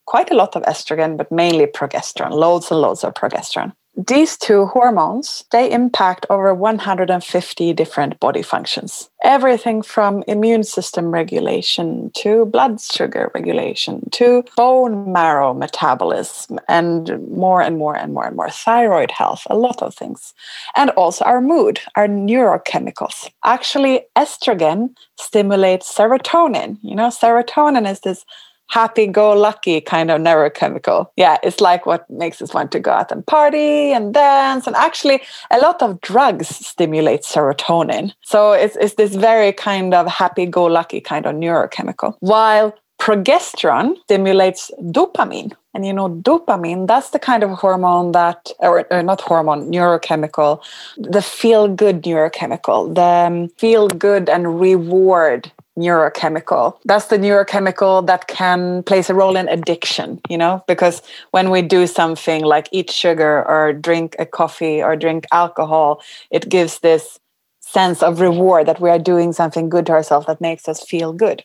quite 0.05 0.29
a 0.29 0.35
lot 0.35 0.57
of 0.57 0.63
estrogen, 0.63 1.15
but 1.15 1.31
mainly 1.31 1.65
progesterone, 1.65 2.31
loads 2.31 2.71
and 2.71 2.81
loads 2.81 3.05
of 3.05 3.13
progesterone 3.13 3.71
these 3.95 4.37
two 4.37 4.67
hormones 4.67 5.43
they 5.51 5.69
impact 5.69 6.25
over 6.29 6.53
150 6.53 7.73
different 7.73 8.19
body 8.19 8.41
functions. 8.41 9.09
Everything 9.23 9.81
from 9.81 10.23
immune 10.27 10.63
system 10.63 11.11
regulation 11.11 12.09
to 12.15 12.45
blood 12.45 12.79
sugar 12.79 13.31
regulation 13.35 14.09
to 14.11 14.43
bone 14.55 15.11
marrow 15.11 15.53
metabolism 15.53 16.59
and 16.69 17.19
more 17.29 17.61
and 17.61 17.77
more 17.77 17.95
and 17.95 18.13
more 18.13 18.25
and 18.25 18.35
more 18.35 18.49
thyroid 18.49 19.11
health 19.11 19.45
a 19.49 19.57
lot 19.57 19.81
of 19.81 19.93
things. 19.93 20.33
And 20.75 20.89
also 20.91 21.25
our 21.25 21.41
mood 21.41 21.81
our 21.95 22.07
neurochemicals. 22.07 23.29
Actually 23.43 24.05
estrogen 24.15 24.95
stimulates 25.19 25.93
serotonin. 25.93 26.77
You 26.81 26.95
know 26.95 27.09
serotonin 27.09 27.89
is 27.89 27.99
this 27.99 28.25
happy 28.71 29.05
go 29.05 29.33
lucky 29.33 29.81
kind 29.81 30.09
of 30.09 30.21
neurochemical. 30.21 31.07
Yeah, 31.17 31.37
it's 31.43 31.59
like 31.59 31.85
what 31.85 32.09
makes 32.09 32.41
us 32.41 32.53
want 32.53 32.71
to 32.71 32.79
go 32.79 32.91
out 32.91 33.11
and 33.11 33.25
party 33.27 33.91
and 33.91 34.13
dance. 34.13 34.65
And 34.65 34.75
actually, 34.77 35.21
a 35.51 35.59
lot 35.59 35.81
of 35.81 35.99
drugs 35.99 36.47
stimulate 36.47 37.21
serotonin. 37.21 38.13
So 38.21 38.53
it's, 38.53 38.77
it's 38.77 38.95
this 38.95 39.13
very 39.13 39.51
kind 39.51 39.93
of 39.93 40.07
happy 40.07 40.45
go 40.45 40.65
lucky 40.65 41.01
kind 41.01 41.25
of 41.25 41.35
neurochemical. 41.35 42.15
While 42.21 42.73
progesterone 43.01 43.97
stimulates 44.03 44.71
dopamine. 44.79 45.51
And 45.73 45.85
you 45.85 45.93
know, 45.93 46.09
dopamine, 46.09 46.87
that's 46.87 47.09
the 47.09 47.19
kind 47.19 47.43
of 47.43 47.49
hormone 47.49 48.11
that, 48.11 48.51
or, 48.59 48.85
or 48.91 49.03
not 49.03 49.21
hormone, 49.21 49.71
neurochemical, 49.71 50.61
the 50.97 51.21
feel 51.21 51.67
good 51.67 52.03
neurochemical, 52.03 52.93
the 52.93 53.01
um, 53.01 53.49
feel 53.57 53.87
good 53.87 54.29
and 54.29 54.59
reward 54.59 55.51
neurochemical. 55.77 56.77
That's 56.85 57.07
the 57.07 57.17
neurochemical 57.17 58.05
that 58.07 58.27
can 58.27 58.83
plays 58.83 59.09
a 59.09 59.13
role 59.13 59.35
in 59.35 59.47
addiction, 59.47 60.19
you 60.29 60.37
know, 60.37 60.63
because 60.67 61.01
when 61.31 61.49
we 61.49 61.61
do 61.61 61.87
something 61.87 62.43
like 62.43 62.67
eat 62.71 62.91
sugar 62.91 63.47
or 63.47 63.73
drink 63.73 64.15
a 64.19 64.25
coffee 64.25 64.83
or 64.83 64.95
drink 64.95 65.25
alcohol, 65.31 66.01
it 66.29 66.49
gives 66.49 66.79
this 66.79 67.19
sense 67.61 68.03
of 68.03 68.19
reward 68.19 68.67
that 68.67 68.81
we 68.81 68.89
are 68.89 68.99
doing 68.99 69.31
something 69.31 69.69
good 69.69 69.85
to 69.85 69.93
ourselves 69.93 70.27
that 70.27 70.41
makes 70.41 70.67
us 70.67 70.83
feel 70.83 71.13
good. 71.13 71.43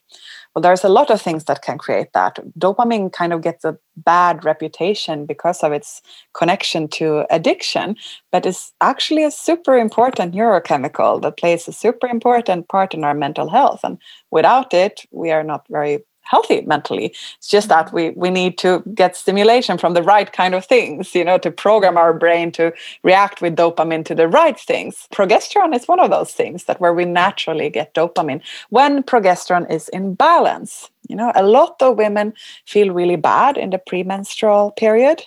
Well, 0.56 0.62
there's 0.62 0.84
a 0.84 0.88
lot 0.88 1.10
of 1.10 1.20
things 1.20 1.44
that 1.44 1.60
can 1.60 1.76
create 1.76 2.14
that. 2.14 2.38
Dopamine 2.58 3.12
kind 3.12 3.34
of 3.34 3.42
gets 3.42 3.62
a 3.62 3.76
bad 3.94 4.42
reputation 4.42 5.26
because 5.26 5.62
of 5.62 5.70
its 5.72 6.00
connection 6.32 6.88
to 6.96 7.26
addiction, 7.30 7.96
but 8.32 8.46
it's 8.46 8.72
actually 8.80 9.22
a 9.24 9.30
super 9.30 9.76
important 9.76 10.34
neurochemical 10.34 11.20
that 11.20 11.36
plays 11.36 11.68
a 11.68 11.72
super 11.74 12.06
important 12.06 12.68
part 12.68 12.94
in 12.94 13.04
our 13.04 13.12
mental 13.12 13.50
health. 13.50 13.80
And 13.84 13.98
without 14.30 14.72
it, 14.72 15.02
we 15.10 15.30
are 15.30 15.44
not 15.44 15.66
very 15.68 16.02
healthy 16.26 16.60
mentally. 16.62 17.06
It's 17.38 17.48
just 17.48 17.68
that 17.68 17.92
we 17.92 18.10
we 18.10 18.30
need 18.30 18.58
to 18.58 18.82
get 18.94 19.16
stimulation 19.16 19.78
from 19.78 19.94
the 19.94 20.02
right 20.02 20.32
kind 20.32 20.54
of 20.54 20.64
things 20.64 21.14
you 21.14 21.24
know 21.24 21.38
to 21.38 21.50
program 21.50 21.96
our 21.96 22.12
brain 22.12 22.52
to 22.52 22.72
react 23.02 23.40
with 23.40 23.56
dopamine 23.56 24.04
to 24.06 24.14
the 24.14 24.28
right 24.28 24.58
things. 24.58 25.06
Progesterone 25.12 25.74
is 25.74 25.88
one 25.88 26.00
of 26.00 26.10
those 26.10 26.32
things 26.32 26.64
that 26.64 26.80
where 26.80 26.94
we 26.94 27.04
naturally 27.04 27.70
get 27.70 27.94
dopamine 27.94 28.42
when 28.70 29.02
progesterone 29.02 29.70
is 29.70 29.88
in 29.90 30.14
balance. 30.14 30.90
You 31.08 31.16
know 31.16 31.32
a 31.34 31.42
lot 31.42 31.80
of 31.80 31.96
women 31.96 32.34
feel 32.66 32.92
really 32.92 33.16
bad 33.16 33.56
in 33.56 33.70
the 33.70 33.78
premenstrual 33.78 34.72
period. 34.72 35.26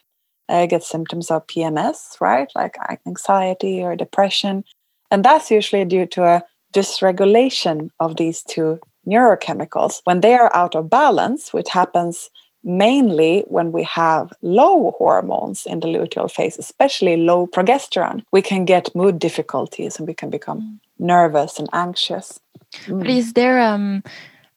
Uh, 0.50 0.66
get 0.66 0.84
symptoms 0.84 1.30
of 1.30 1.46
pms 1.46 2.20
right? 2.20 2.52
Like 2.56 2.76
anxiety 3.06 3.84
or 3.84 3.96
depression. 3.96 4.64
And 5.12 5.24
that's 5.24 5.52
usually 5.52 5.86
due 5.86 6.08
to 6.08 6.24
a 6.24 6.44
dysregulation 6.74 7.90
of 8.00 8.18
these 8.18 8.44
two 8.44 8.80
neurochemicals. 9.10 10.02
When 10.04 10.22
they 10.22 10.34
are 10.34 10.56
out 10.56 10.76
of 10.76 10.90
balance, 10.90 11.54
which 11.54 11.70
happens 11.70 12.30
mainly 12.64 13.46
when 13.48 13.72
we 13.72 13.84
have 13.84 14.34
low 14.42 14.92
hormones 14.98 15.66
in 15.66 15.80
the 15.80 15.88
luteal 15.88 16.30
phase, 16.30 16.58
especially 16.58 17.18
low 17.18 17.48
progesterone, 17.48 18.24
we 18.32 18.42
can 18.42 18.66
get 18.66 18.94
mood 18.96 19.20
difficulties 19.20 19.98
and 19.98 20.08
we 20.08 20.14
can 20.14 20.30
become 20.30 20.62
mm. 20.62 20.80
nervous 21.00 21.60
and 21.60 21.70
anxious. 21.74 22.40
Mm. 22.86 23.00
But 23.00 23.10
is 23.10 23.34
there 23.34 23.60
um, 23.60 24.04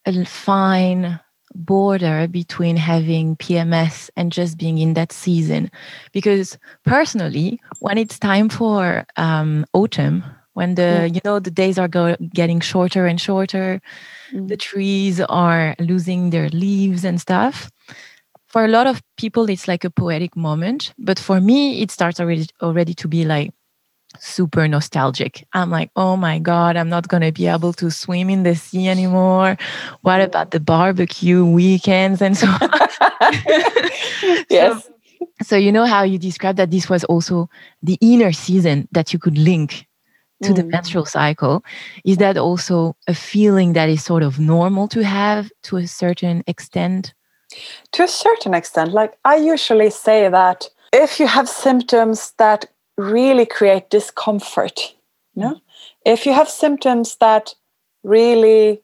a 0.07 0.25
fine 0.25 1.21
border 1.55 2.27
between 2.29 2.77
having 2.77 3.37
PMS 3.37 4.11
and 4.17 4.33
just 4.33 4.59
being 4.59 4.79
in 4.79 4.95
that 4.95 5.13
season? 5.13 5.71
Because 6.13 6.59
personally, 6.85 7.61
when 7.81 7.99
it's 7.99 8.19
time 8.19 8.49
for 8.49 9.07
um, 9.17 9.65
autumn, 9.73 10.25
when 10.55 10.75
the 10.75 10.83
yeah. 10.83 11.05
you 11.07 11.21
know 11.25 11.39
the 11.39 11.51
days 11.51 11.79
are 11.79 11.89
go- 11.89 12.17
getting 12.35 12.61
shorter 12.61 13.07
and 13.07 13.21
shorter 13.21 13.81
mm. 14.33 14.49
the 14.49 14.57
trees 14.57 15.21
are 15.21 15.75
losing 15.79 16.31
their 16.31 16.49
leaves 16.51 17.05
and 17.05 17.21
stuff. 17.21 17.71
For 18.49 18.65
a 18.65 18.69
lot 18.69 18.87
of 18.87 19.03
people 19.17 19.49
it's 19.49 19.67
like 19.67 19.85
a 19.85 19.91
poetic 19.91 20.37
moment 20.37 20.93
but 20.99 21.19
for 21.19 21.41
me 21.41 21.81
it 21.83 21.91
starts 21.91 22.21
already 22.21 22.47
already 22.61 22.95
to 22.95 23.09
be 23.09 23.25
like 23.25 23.53
super 24.19 24.69
nostalgic. 24.69 25.47
I'm 25.55 25.71
like 25.71 25.91
oh 25.97 26.17
my 26.17 26.39
god 26.39 26.77
i'm 26.77 26.91
not 26.91 27.09
going 27.09 27.23
to 27.23 27.33
be 27.33 27.47
able 27.47 27.73
to 27.75 27.91
swim 27.91 28.29
in 28.29 28.43
the 28.43 28.55
sea 28.55 28.89
anymore. 28.89 29.57
What 30.03 30.21
about 30.21 30.51
the 30.51 30.61
barbecue 30.61 31.45
weekends 31.45 32.21
and 32.21 32.37
so 32.37 32.47
on? 32.47 32.71
Yes. 34.51 34.85
so, 34.85 34.93
so 35.43 35.57
you 35.57 35.73
know 35.73 35.87
how 35.87 36.03
you 36.03 36.19
described 36.19 36.59
that 36.59 36.71
this 36.71 36.89
was 36.89 37.05
also 37.05 37.49
the 37.83 37.99
inner 38.01 38.33
season 38.33 38.87
that 38.93 39.13
you 39.13 39.19
could 39.19 39.39
link 39.39 39.87
to 40.43 40.53
mm. 40.53 40.57
the 40.57 40.65
menstrual 40.65 41.05
cycle 41.05 41.65
is 42.05 42.17
that 42.19 42.37
also 42.37 42.97
a 43.09 43.15
feeling 43.15 43.73
that 43.73 43.89
is 43.89 44.05
sort 44.05 44.23
of 44.23 44.39
normal 44.39 44.89
to 44.89 45.03
have 45.05 45.51
to 45.63 45.77
a 45.77 45.87
certain 45.87 46.43
extent? 46.47 47.15
To 47.93 48.05
a 48.05 48.09
certain 48.09 48.55
extent. 48.55 48.93
Like 48.93 49.15
i 49.25 49.37
usually 49.37 49.91
say 49.91 50.29
that 50.29 50.69
if 50.93 51.19
you 51.21 51.27
have 51.27 51.49
symptoms 51.49 52.33
that 52.39 52.67
really 52.99 53.47
create 53.47 53.89
discomfort 53.89 54.95
you 55.35 55.43
know 55.43 55.61
if 56.05 56.27
you 56.27 56.33
have 56.33 56.49
symptoms 56.49 57.17
that 57.17 57.55
really 58.03 58.83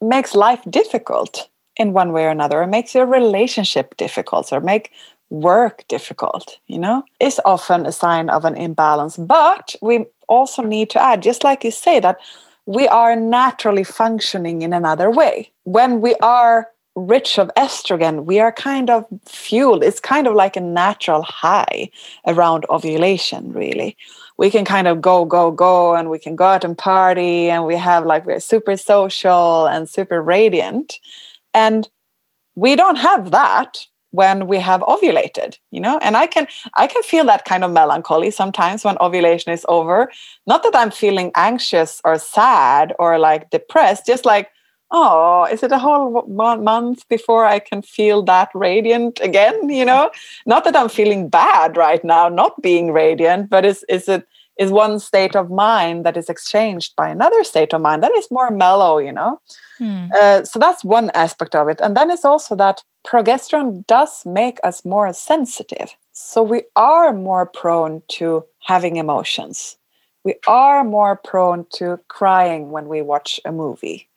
makes 0.00 0.34
life 0.34 0.60
difficult 0.68 1.48
in 1.76 1.92
one 1.92 2.12
way 2.12 2.24
or 2.24 2.30
another 2.30 2.62
or 2.62 2.66
makes 2.66 2.94
your 2.94 3.06
relationship 3.06 3.96
difficult 3.96 4.52
or 4.52 4.60
make 4.60 4.90
work 5.30 5.84
difficult 5.88 6.58
you 6.66 6.78
know 6.78 7.02
is 7.20 7.40
often 7.44 7.86
a 7.86 7.92
sign 7.92 8.28
of 8.28 8.44
an 8.44 8.56
imbalance 8.56 9.16
but 9.16 9.74
we 9.80 10.04
also 10.30 10.62
need 10.62 10.88
to 10.90 11.02
add, 11.02 11.22
just 11.22 11.44
like 11.44 11.64
you 11.64 11.70
say, 11.70 12.00
that 12.00 12.18
we 12.64 12.88
are 12.88 13.16
naturally 13.16 13.84
functioning 13.84 14.62
in 14.62 14.72
another 14.72 15.10
way. 15.10 15.50
When 15.64 16.00
we 16.00 16.14
are 16.22 16.68
rich 16.94 17.38
of 17.38 17.50
estrogen, 17.56 18.24
we 18.24 18.38
are 18.38 18.52
kind 18.52 18.88
of 18.88 19.04
fueled. 19.26 19.82
It's 19.82 20.00
kind 20.00 20.26
of 20.26 20.34
like 20.34 20.56
a 20.56 20.60
natural 20.60 21.22
high 21.22 21.90
around 22.26 22.64
ovulation, 22.70 23.52
really. 23.52 23.96
We 24.38 24.50
can 24.50 24.64
kind 24.64 24.86
of 24.86 25.00
go, 25.00 25.24
go, 25.24 25.50
go, 25.50 25.94
and 25.94 26.08
we 26.08 26.18
can 26.18 26.36
go 26.36 26.44
out 26.44 26.64
and 26.64 26.78
party, 26.78 27.50
and 27.50 27.66
we 27.66 27.76
have 27.76 28.06
like 28.06 28.24
we're 28.24 28.40
super 28.40 28.76
social 28.76 29.66
and 29.66 29.88
super 29.88 30.22
radiant. 30.22 30.98
And 31.52 31.88
we 32.54 32.76
don't 32.76 32.96
have 32.96 33.32
that 33.32 33.86
when 34.12 34.46
we 34.46 34.58
have 34.58 34.80
ovulated 34.82 35.56
you 35.70 35.80
know? 35.80 35.98
And 36.02 36.16
i 36.16 36.26
can 36.26 36.46
i 36.76 36.86
can 36.86 37.02
feel 37.02 37.24
that 37.26 37.44
kind 37.44 37.64
of 37.64 37.70
melancholy 37.70 38.30
sometimes 38.30 38.84
when 38.84 38.96
ovulation 39.00 39.52
is 39.52 39.66
over. 39.68 40.10
Not 40.46 40.62
that 40.62 40.76
i'm 40.76 40.90
feeling 40.90 41.30
anxious 41.34 42.00
or 42.04 42.18
sad 42.18 42.94
or 42.98 43.18
like 43.18 43.50
depressed 43.50 44.06
just 44.06 44.24
like 44.24 44.50
oh 44.90 45.44
is 45.52 45.62
it 45.62 45.72
a 45.72 45.78
whole 45.78 46.24
month 46.26 47.08
before 47.08 47.44
i 47.46 47.58
can 47.58 47.82
feel 47.82 48.22
that 48.24 48.48
radiant 48.54 49.20
again? 49.22 49.68
You 49.68 49.84
know? 49.84 50.10
Not 50.46 50.64
that 50.64 50.76
i'm 50.76 50.88
feeling 50.88 51.28
bad 51.28 51.76
right 51.76 52.04
now 52.04 52.28
not 52.28 52.60
being 52.62 52.92
radiant 52.92 53.50
but 53.50 53.64
is 53.64 53.84
is 53.88 54.08
it 54.08 54.26
is 54.60 54.70
one 54.70 55.00
state 55.00 55.34
of 55.34 55.50
mind 55.50 56.04
that 56.04 56.16
is 56.16 56.28
exchanged 56.28 56.94
by 56.94 57.08
another 57.08 57.42
state 57.42 57.72
of 57.74 57.80
mind 57.80 58.02
that 58.02 58.16
is 58.16 58.30
more 58.30 58.50
mellow 58.50 58.98
you 58.98 59.12
know 59.12 59.40
hmm. 59.78 60.06
uh, 60.14 60.44
so 60.44 60.58
that's 60.58 60.84
one 60.84 61.10
aspect 61.14 61.54
of 61.54 61.68
it 61.68 61.80
and 61.80 61.96
then 61.96 62.10
it's 62.10 62.24
also 62.24 62.54
that 62.54 62.82
progesterone 63.06 63.86
does 63.86 64.24
make 64.26 64.58
us 64.62 64.84
more 64.84 65.12
sensitive. 65.12 65.94
So 66.12 66.42
we 66.42 66.62
are 66.76 67.12
more 67.12 67.46
prone 67.46 68.02
to 68.12 68.44
having 68.60 68.96
emotions. 68.96 69.76
We 70.24 70.34
are 70.46 70.84
more 70.84 71.16
prone 71.16 71.66
to 71.74 71.98
crying 72.08 72.70
when 72.70 72.88
we 72.88 73.00
watch 73.00 73.40
a 73.44 73.52
movie. 73.52 74.08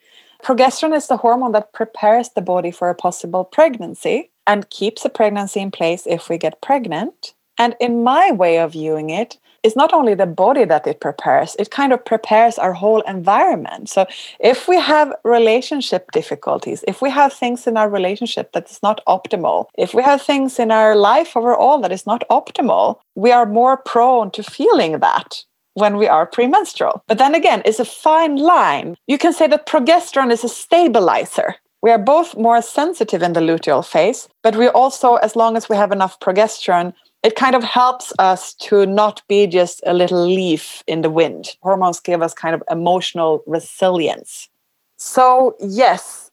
Progesterone 0.44 0.96
is 0.96 1.08
the 1.08 1.18
hormone 1.18 1.54
that 1.54 1.72
prepares 1.72 2.30
the 2.30 2.42
body 2.42 2.72
for 2.72 2.90
a 2.90 2.96
possible 2.96 3.46
pregnancy 3.46 4.32
and 4.46 4.70
keeps 4.70 5.06
a 5.06 5.10
pregnancy 5.10 5.62
in 5.62 5.72
place 5.72 6.06
if 6.06 6.28
we 6.28 6.38
get 6.38 6.62
pregnant. 6.62 7.34
And 7.58 7.76
in 7.80 8.04
my 8.04 8.32
way 8.32 8.60
of 8.60 8.74
viewing 8.74 9.10
it, 9.10 9.38
it's 9.64 9.76
not 9.76 9.94
only 9.94 10.14
the 10.14 10.26
body 10.26 10.66
that 10.66 10.86
it 10.86 11.00
prepares, 11.00 11.56
it 11.58 11.72
kind 11.72 11.94
of 11.94 12.04
prepares 12.04 12.58
our 12.58 12.74
whole 12.74 13.02
environment. 13.02 13.90
So 13.90 14.06
if 14.40 14.68
we 14.68 14.80
have 14.80 15.14
relationship 15.24 16.12
difficulties, 16.12 16.84
if 16.88 17.02
we 17.02 17.10
have 17.10 17.34
things 17.34 17.66
in 17.66 17.78
our 17.78 17.90
relationship 17.90 18.52
that 18.52 18.70
is 18.70 18.80
not 18.84 19.02
optimal, 19.08 19.66
if 19.78 19.94
we 19.94 20.04
have 20.04 20.22
things 20.22 20.60
in 20.60 20.70
our 20.70 20.96
life 20.96 21.36
overall 21.36 21.80
that 21.82 21.92
is 21.92 22.06
not 22.06 22.24
optimal, 22.30 23.00
we 23.16 23.32
are 23.32 23.46
more 23.46 23.78
prone 23.78 24.32
to 24.32 24.44
feeling 24.44 25.00
that 25.00 25.44
when 25.76 25.98
we 25.98 26.08
are 26.08 26.26
premenstrual. 26.26 27.04
But 27.08 27.18
then 27.18 27.34
again, 27.34 27.62
it's 27.66 27.80
a 27.80 27.86
fine 27.86 28.36
line. 28.36 28.96
You 29.08 29.18
can 29.18 29.34
say 29.34 29.48
that 29.48 29.66
progesterone 29.66 30.32
is 30.32 30.44
a 30.44 30.50
stabilizer. 30.50 31.56
We 31.82 31.92
are 31.92 31.98
both 31.98 32.38
more 32.38 32.62
sensitive 32.62 33.22
in 33.22 33.34
the 33.34 33.42
luteal 33.42 33.86
phase, 33.86 34.30
but 34.42 34.56
we 34.56 34.68
also, 34.68 35.16
as 35.16 35.36
long 35.36 35.58
as 35.58 35.68
we 35.68 35.76
have 35.76 35.92
enough 35.92 36.20
progesterone, 36.20 36.94
it 37.24 37.36
kind 37.36 37.56
of 37.56 37.64
helps 37.64 38.12
us 38.20 38.54
to 38.56 38.86
not 38.86 39.22
be 39.30 39.48
just 39.48 39.82
a 39.86 39.94
little 39.94 40.28
leaf 40.28 40.84
in 40.88 41.02
the 41.02 41.10
wind. 41.10 41.56
Hormones 41.62 42.00
give 42.00 42.22
us 42.22 42.34
kind 42.34 42.54
of 42.54 42.62
emotional 42.70 43.44
resilience. 43.48 44.50
So, 44.98 45.56
yes, 45.60 46.32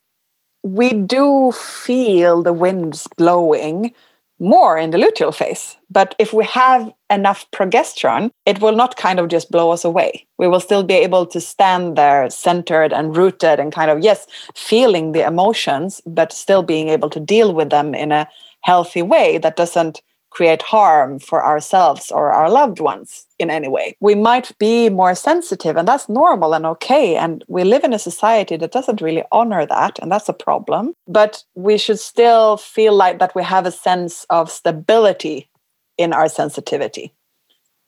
we 0.62 0.92
do 0.92 1.52
feel 1.52 2.42
the 2.42 2.52
winds 2.52 3.06
blowing 3.16 3.94
more 4.40 4.78
in 4.78 4.90
the 4.90 4.98
luteal 4.98 5.34
phase. 5.34 5.76
But 5.90 6.14
if 6.18 6.32
we 6.32 6.44
have 6.46 6.90
enough 7.10 7.48
progesterone, 7.50 8.30
it 8.46 8.60
will 8.60 8.74
not 8.74 8.96
kind 8.96 9.20
of 9.20 9.28
just 9.28 9.50
blow 9.50 9.70
us 9.70 9.84
away. 9.84 10.26
We 10.38 10.48
will 10.48 10.60
still 10.60 10.82
be 10.82 10.94
able 10.94 11.26
to 11.26 11.40
stand 11.40 11.96
there 11.96 12.28
centered 12.30 12.92
and 12.92 13.16
rooted 13.16 13.60
and 13.60 13.72
kind 13.72 13.90
of, 13.90 14.00
yes, 14.00 14.26
feeling 14.56 15.12
the 15.12 15.26
emotions, 15.26 16.00
but 16.06 16.32
still 16.32 16.62
being 16.62 16.88
able 16.88 17.10
to 17.10 17.20
deal 17.20 17.54
with 17.54 17.70
them 17.70 17.94
in 17.94 18.12
a 18.12 18.28
healthy 18.62 19.02
way 19.02 19.38
that 19.38 19.56
doesn't 19.56 20.00
create 20.30 20.62
harm 20.62 21.18
for 21.18 21.44
ourselves 21.44 22.10
or 22.10 22.32
our 22.32 22.48
loved 22.50 22.80
ones 22.80 23.26
in 23.38 23.50
any 23.50 23.68
way. 23.68 23.96
We 24.00 24.14
might 24.14 24.56
be 24.58 24.88
more 24.88 25.14
sensitive, 25.14 25.76
and 25.76 25.86
that's 25.86 26.08
normal 26.08 26.54
and 26.54 26.64
okay. 26.66 27.16
And 27.16 27.44
we 27.48 27.64
live 27.64 27.84
in 27.84 27.92
a 27.92 27.98
society 27.98 28.56
that 28.56 28.72
doesn't 28.72 29.00
really 29.00 29.24
honor 29.32 29.66
that, 29.66 29.98
and 29.98 30.10
that's 30.10 30.28
a 30.28 30.32
problem. 30.32 30.94
But 31.06 31.42
we 31.54 31.76
should 31.78 31.98
still 31.98 32.56
feel 32.56 32.94
like 32.94 33.18
that 33.18 33.34
we 33.34 33.42
have 33.42 33.66
a 33.66 33.72
sense 33.72 34.24
of 34.30 34.50
stability 34.50 35.50
in 35.98 36.12
our 36.12 36.28
sensitivity. 36.28 37.12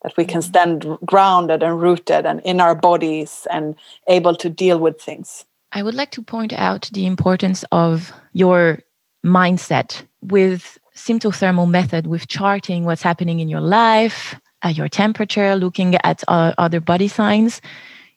That 0.03 0.17
we 0.17 0.25
can 0.25 0.41
mm-hmm. 0.41 0.49
stand 0.49 0.97
grounded 1.05 1.63
and 1.63 1.81
rooted 1.81 2.25
and 2.25 2.41
in 2.41 2.59
our 2.59 2.75
bodies 2.75 3.47
and 3.49 3.75
able 4.07 4.35
to 4.35 4.49
deal 4.49 4.79
with 4.79 5.01
things. 5.01 5.45
I 5.71 5.81
would 5.81 5.95
like 5.95 6.11
to 6.11 6.21
point 6.21 6.53
out 6.53 6.89
the 6.93 7.05
importance 7.05 7.65
of 7.71 8.11
your 8.33 8.79
mindset 9.25 10.03
with 10.21 10.77
symptothermal 10.95 11.69
method 11.69 12.07
with 12.07 12.27
charting 12.27 12.85
what's 12.85 13.01
happening 13.01 13.39
in 13.39 13.49
your 13.49 13.61
life, 13.61 14.35
uh, 14.63 14.69
your 14.69 14.87
temperature, 14.89 15.55
looking 15.55 15.95
at 16.03 16.23
uh, 16.27 16.53
other 16.57 16.79
body 16.79 17.07
signs, 17.07 17.61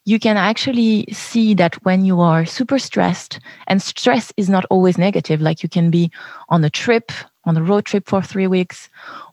you 0.04 0.21
can 0.21 0.37
actually 0.37 1.04
see 1.12 1.52
that 1.54 1.75
when 1.85 2.04
you 2.04 2.21
are 2.21 2.47
super 2.47 2.78
stressed, 2.78 3.40
and 3.66 3.83
stress 3.83 4.33
is 4.37 4.49
not 4.49 4.64
always 4.71 4.97
negative, 4.97 5.40
like 5.40 5.64
you 5.64 5.68
can 5.68 5.90
be 5.90 6.11
on 6.49 6.64
a 6.64 6.71
trip, 6.71 7.11
on 7.45 7.56
a 7.56 7.62
road 7.62 7.85
trip 7.85 8.09
for 8.09 8.23
three 8.23 8.47
weeks, 8.47 8.88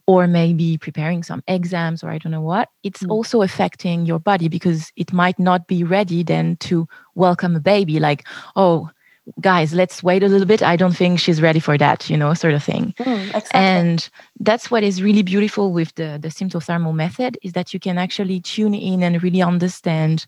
or 0.06 0.26
maybe 0.26 0.76
preparing 0.76 1.22
some 1.22 1.44
exams, 1.46 2.02
or 2.02 2.10
I 2.10 2.18
don't 2.18 2.32
know 2.32 2.40
what, 2.40 2.70
it's 2.82 3.04
mm. 3.04 3.10
also 3.10 3.42
affecting 3.42 4.04
your 4.04 4.18
body 4.18 4.48
because 4.48 4.92
it 4.96 5.12
might 5.12 5.38
not 5.38 5.68
be 5.68 5.84
ready 5.84 6.24
then 6.24 6.56
to 6.56 6.88
welcome 7.14 7.54
a 7.54 7.60
baby. 7.60 8.00
Like, 8.00 8.26
oh, 8.56 8.90
guys, 9.40 9.72
let's 9.72 10.02
wait 10.02 10.22
a 10.22 10.28
little 10.28 10.46
bit. 10.46 10.62
I 10.62 10.76
don't 10.76 10.96
think 10.96 11.18
she's 11.18 11.40
ready 11.40 11.60
for 11.60 11.78
that, 11.78 12.10
you 12.10 12.16
know, 12.16 12.34
sort 12.34 12.54
of 12.54 12.62
thing. 12.62 12.94
Mm, 12.98 13.26
exactly. 13.26 13.50
And 13.52 14.08
that's 14.40 14.70
what 14.70 14.82
is 14.82 15.02
really 15.02 15.22
beautiful 15.22 15.72
with 15.72 15.94
the, 15.94 16.18
the 16.20 16.28
symptothermal 16.28 16.94
method 16.94 17.38
is 17.42 17.52
that 17.52 17.72
you 17.72 17.80
can 17.80 17.98
actually 17.98 18.40
tune 18.40 18.74
in 18.74 19.02
and 19.02 19.22
really 19.22 19.42
understand 19.42 20.26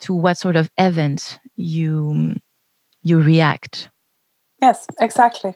to 0.00 0.14
what 0.14 0.38
sort 0.38 0.56
of 0.56 0.70
event 0.78 1.38
you 1.56 2.36
you 3.02 3.20
react. 3.20 3.90
Yes, 4.62 4.86
exactly. 5.00 5.54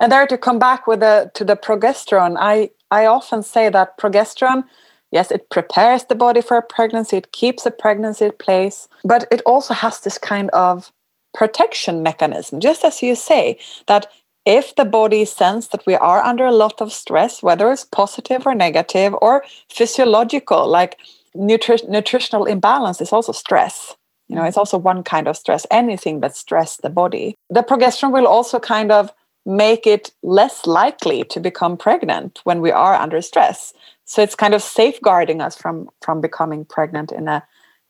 And 0.00 0.10
there 0.10 0.26
to 0.26 0.38
come 0.38 0.58
back 0.58 0.86
with 0.86 1.00
the 1.00 1.30
to 1.34 1.44
the 1.44 1.56
progesterone, 1.56 2.36
I 2.38 2.70
I 2.90 3.06
often 3.06 3.42
say 3.42 3.68
that 3.68 3.98
progesterone 3.98 4.64
Yes, 5.12 5.30
it 5.30 5.50
prepares 5.50 6.04
the 6.04 6.14
body 6.14 6.40
for 6.40 6.56
a 6.56 6.62
pregnancy, 6.62 7.16
it 7.16 7.32
keeps 7.32 7.64
a 7.64 7.70
pregnancy 7.70 8.24
in 8.24 8.32
place, 8.32 8.88
but 9.04 9.24
it 9.30 9.40
also 9.46 9.72
has 9.72 10.00
this 10.00 10.18
kind 10.18 10.50
of 10.50 10.92
protection 11.36 12.02
mechanism, 12.02 12.60
just 12.60 12.84
as 12.84 13.02
you 13.02 13.14
say, 13.14 13.58
that 13.86 14.06
if 14.44 14.74
the 14.76 14.84
body 14.84 15.24
senses 15.24 15.70
that 15.70 15.86
we 15.86 15.94
are 15.94 16.22
under 16.22 16.46
a 16.46 16.52
lot 16.52 16.80
of 16.80 16.92
stress, 16.92 17.42
whether 17.42 17.70
it's 17.70 17.84
positive 17.84 18.46
or 18.46 18.54
negative 18.54 19.14
or 19.20 19.44
physiological, 19.68 20.68
like 20.68 20.98
nutri- 21.36 21.88
nutritional 21.88 22.44
imbalance 22.44 23.00
is 23.00 23.12
also 23.12 23.32
stress. 23.32 23.96
You 24.28 24.36
know, 24.36 24.44
it's 24.44 24.56
also 24.56 24.78
one 24.78 25.04
kind 25.04 25.28
of 25.28 25.36
stress, 25.36 25.66
anything 25.70 26.20
that 26.20 26.36
stress 26.36 26.78
the 26.78 26.90
body. 26.90 27.36
The 27.50 27.62
progesterone 27.62 28.12
will 28.12 28.26
also 28.26 28.58
kind 28.58 28.90
of 28.90 29.12
make 29.44 29.86
it 29.86 30.10
less 30.22 30.66
likely 30.66 31.22
to 31.24 31.38
become 31.38 31.76
pregnant 31.76 32.40
when 32.42 32.60
we 32.60 32.72
are 32.72 32.94
under 32.94 33.22
stress 33.22 33.72
so 34.06 34.22
it's 34.22 34.36
kind 34.36 34.54
of 34.54 34.62
safeguarding 34.62 35.42
us 35.42 35.56
from 35.56 35.90
from 36.00 36.20
becoming 36.20 36.64
pregnant 36.64 37.12
in 37.12 37.28
a 37.28 37.44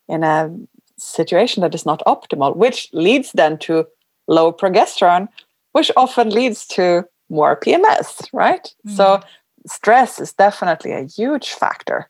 in 0.09 0.25
a 0.25 0.50
situation 0.99 1.61
that 1.61 1.75
is 1.75 1.87
not 1.87 2.03
optimal 2.07 2.57
which 2.57 2.88
leads 2.93 3.33
then 3.33 3.59
to 3.59 3.87
low 4.29 4.53
progesterone 4.53 5.29
which 5.73 5.91
often 5.97 6.31
leads 6.31 6.67
to 6.67 7.05
more 7.29 7.59
pms 7.59 8.29
right? 8.33 8.75
Mm. 8.87 8.97
so 8.97 9.21
stress 9.67 10.21
is 10.21 10.33
definitely 10.33 10.93
a 10.93 11.05
huge 11.05 11.50
factor. 11.50 12.09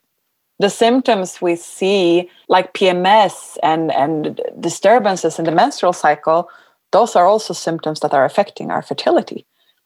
The 0.59 0.69
symptoms 0.69 1.41
we 1.41 1.55
see 1.55 2.29
like 2.49 2.73
pms 2.73 3.57
and 3.61 3.91
and 3.91 4.41
disturbances 4.59 5.37
in 5.39 5.45
the 5.45 5.51
menstrual 5.51 5.93
cycle 5.93 6.49
those 6.91 7.15
are 7.15 7.25
also 7.25 7.53
symptoms 7.53 7.99
that 7.99 8.13
are 8.13 8.23
affecting 8.23 8.71
our 8.71 8.81
fertility. 8.81 9.45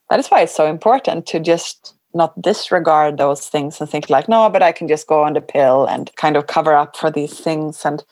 That 0.09 0.19
is 0.19 0.27
why 0.27 0.41
it's 0.41 0.55
so 0.55 0.67
important 0.67 1.25
to 1.27 1.39
just 1.39 1.95
not 2.13 2.39
disregard 2.41 3.17
those 3.17 3.47
things 3.47 3.79
and 3.79 3.89
think 3.89 4.09
like 4.09 4.27
no 4.27 4.49
but 4.49 4.61
i 4.61 4.73
can 4.73 4.87
just 4.87 5.07
go 5.07 5.23
on 5.23 5.31
the 5.33 5.39
pill 5.39 5.85
and 5.85 6.13
kind 6.17 6.35
of 6.35 6.47
cover 6.47 6.73
up 6.73 6.97
for 6.97 7.09
these 7.09 7.39
things 7.39 7.85
and 7.85 8.03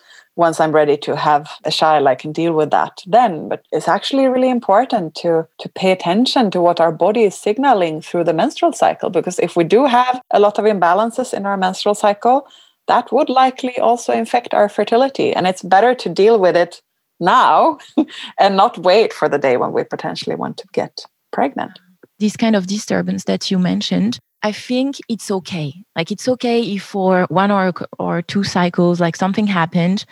once 0.46 0.60
i'm 0.60 0.72
ready 0.72 0.98
to 1.06 1.16
have 1.16 1.44
a 1.66 1.72
child 1.80 2.08
i 2.08 2.16
can 2.16 2.32
deal 2.32 2.54
with 2.54 2.72
that 2.72 2.96
then. 3.06 3.50
But 3.50 3.62
it's 3.72 3.88
actually 3.88 4.28
really 4.28 4.50
important 4.50 5.16
to 5.22 5.32
to 5.62 5.70
pay 5.70 5.92
attention 5.92 6.52
to 6.52 6.62
what 6.62 6.80
our 6.80 6.94
body 7.06 7.24
is 7.30 7.36
signaling 7.48 8.02
through 8.02 8.26
the 8.26 8.40
menstrual 8.42 8.74
cycle 8.74 9.10
because 9.10 9.38
if 9.48 9.56
we 9.56 9.66
do 9.76 9.86
have 9.86 10.22
a 10.32 10.40
lot 10.40 10.60
of 10.60 10.66
imbalances 10.66 11.34
in 11.34 11.46
our 11.46 11.58
menstrual 11.58 11.96
cycle 11.96 12.48
that 12.90 13.12
would 13.12 13.30
likely 13.30 13.78
also 13.78 14.12
infect 14.12 14.54
our 14.54 14.68
fertility. 14.68 15.32
And 15.32 15.48
it's 15.48 15.62
better 15.62 15.94
to 15.94 16.10
deal 16.10 16.40
with 16.40 16.58
it 16.58 16.82
now 17.20 17.78
and 18.40 18.58
not 18.58 18.80
wait 18.80 19.14
for 19.14 19.30
the 19.30 19.38
day 19.38 19.58
when 19.58 19.72
we 19.72 19.84
potentially 19.84 20.36
want 20.36 20.58
to 20.58 20.68
get 20.74 21.06
pregnant 21.32 21.80
this 22.20 22.38
kind 22.38 22.56
of 22.56 22.68
disturbance 22.68 23.24
that 23.26 23.50
you 23.50 23.58
mentioned, 23.58 24.20
I 24.44 24.52
think 24.52 24.98
it's 25.10 25.30
okay. 25.32 25.74
Like 25.96 26.12
it's 26.12 26.28
okay 26.28 26.62
if 26.62 26.84
for 26.84 27.26
one 27.30 27.52
or 27.52 27.74
or 27.98 28.22
two 28.22 28.44
cycles, 28.44 29.00
like 29.00 29.16
something 29.16 29.48
happened, 29.48 30.06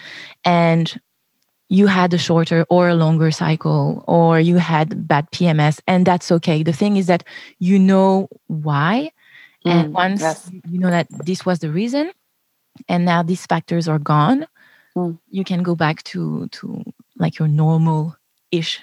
and 0.43 0.99
you 1.69 1.87
had 1.87 2.13
a 2.13 2.17
shorter 2.17 2.65
or 2.69 2.89
a 2.89 2.95
longer 2.95 3.31
cycle, 3.31 4.03
or 4.07 4.39
you 4.39 4.57
had 4.57 5.07
bad 5.07 5.31
PMS, 5.31 5.79
and 5.87 6.05
that's 6.05 6.31
okay. 6.31 6.63
The 6.63 6.73
thing 6.73 6.97
is 6.97 7.07
that 7.07 7.23
you 7.59 7.79
know 7.79 8.27
why, 8.47 9.11
mm, 9.65 9.71
and 9.71 9.93
once 9.93 10.21
yes. 10.21 10.51
you 10.69 10.79
know 10.79 10.89
that 10.89 11.07
this 11.25 11.45
was 11.45 11.59
the 11.59 11.71
reason, 11.71 12.11
and 12.89 13.05
now 13.05 13.23
these 13.23 13.45
factors 13.45 13.87
are 13.87 13.99
gone, 13.99 14.45
mm. 14.95 15.17
you 15.29 15.45
can 15.45 15.63
go 15.63 15.75
back 15.75 16.03
to 16.03 16.49
to 16.49 16.83
like 17.17 17.39
your 17.39 17.47
normal 17.47 18.16
ish. 18.51 18.79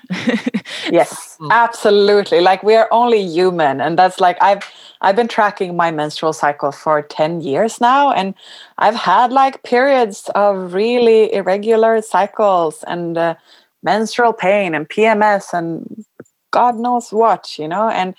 Yes 0.90 1.38
absolutely. 1.50 2.40
Like 2.40 2.62
we 2.62 2.74
are 2.74 2.88
only 2.92 3.26
human 3.26 3.80
and 3.80 3.98
that's 3.98 4.20
like 4.20 4.36
i've 4.40 4.62
i've 5.00 5.16
been 5.16 5.28
tracking 5.28 5.76
my 5.76 5.90
menstrual 5.90 6.32
cycle 6.32 6.72
for 6.72 7.02
10 7.02 7.40
years 7.40 7.80
now 7.80 8.12
and 8.12 8.34
i've 8.78 8.94
had 8.94 9.32
like 9.32 9.62
periods 9.62 10.30
of 10.34 10.72
really 10.74 11.32
irregular 11.34 12.00
cycles 12.02 12.84
and 12.86 13.18
uh, 13.18 13.34
menstrual 13.82 14.32
pain 14.32 14.74
and 14.74 14.88
pms 14.88 15.52
and 15.52 16.04
god 16.54 16.76
knows 16.76 17.12
what 17.12 17.58
you 17.58 17.66
know? 17.66 17.88
And 17.88 18.14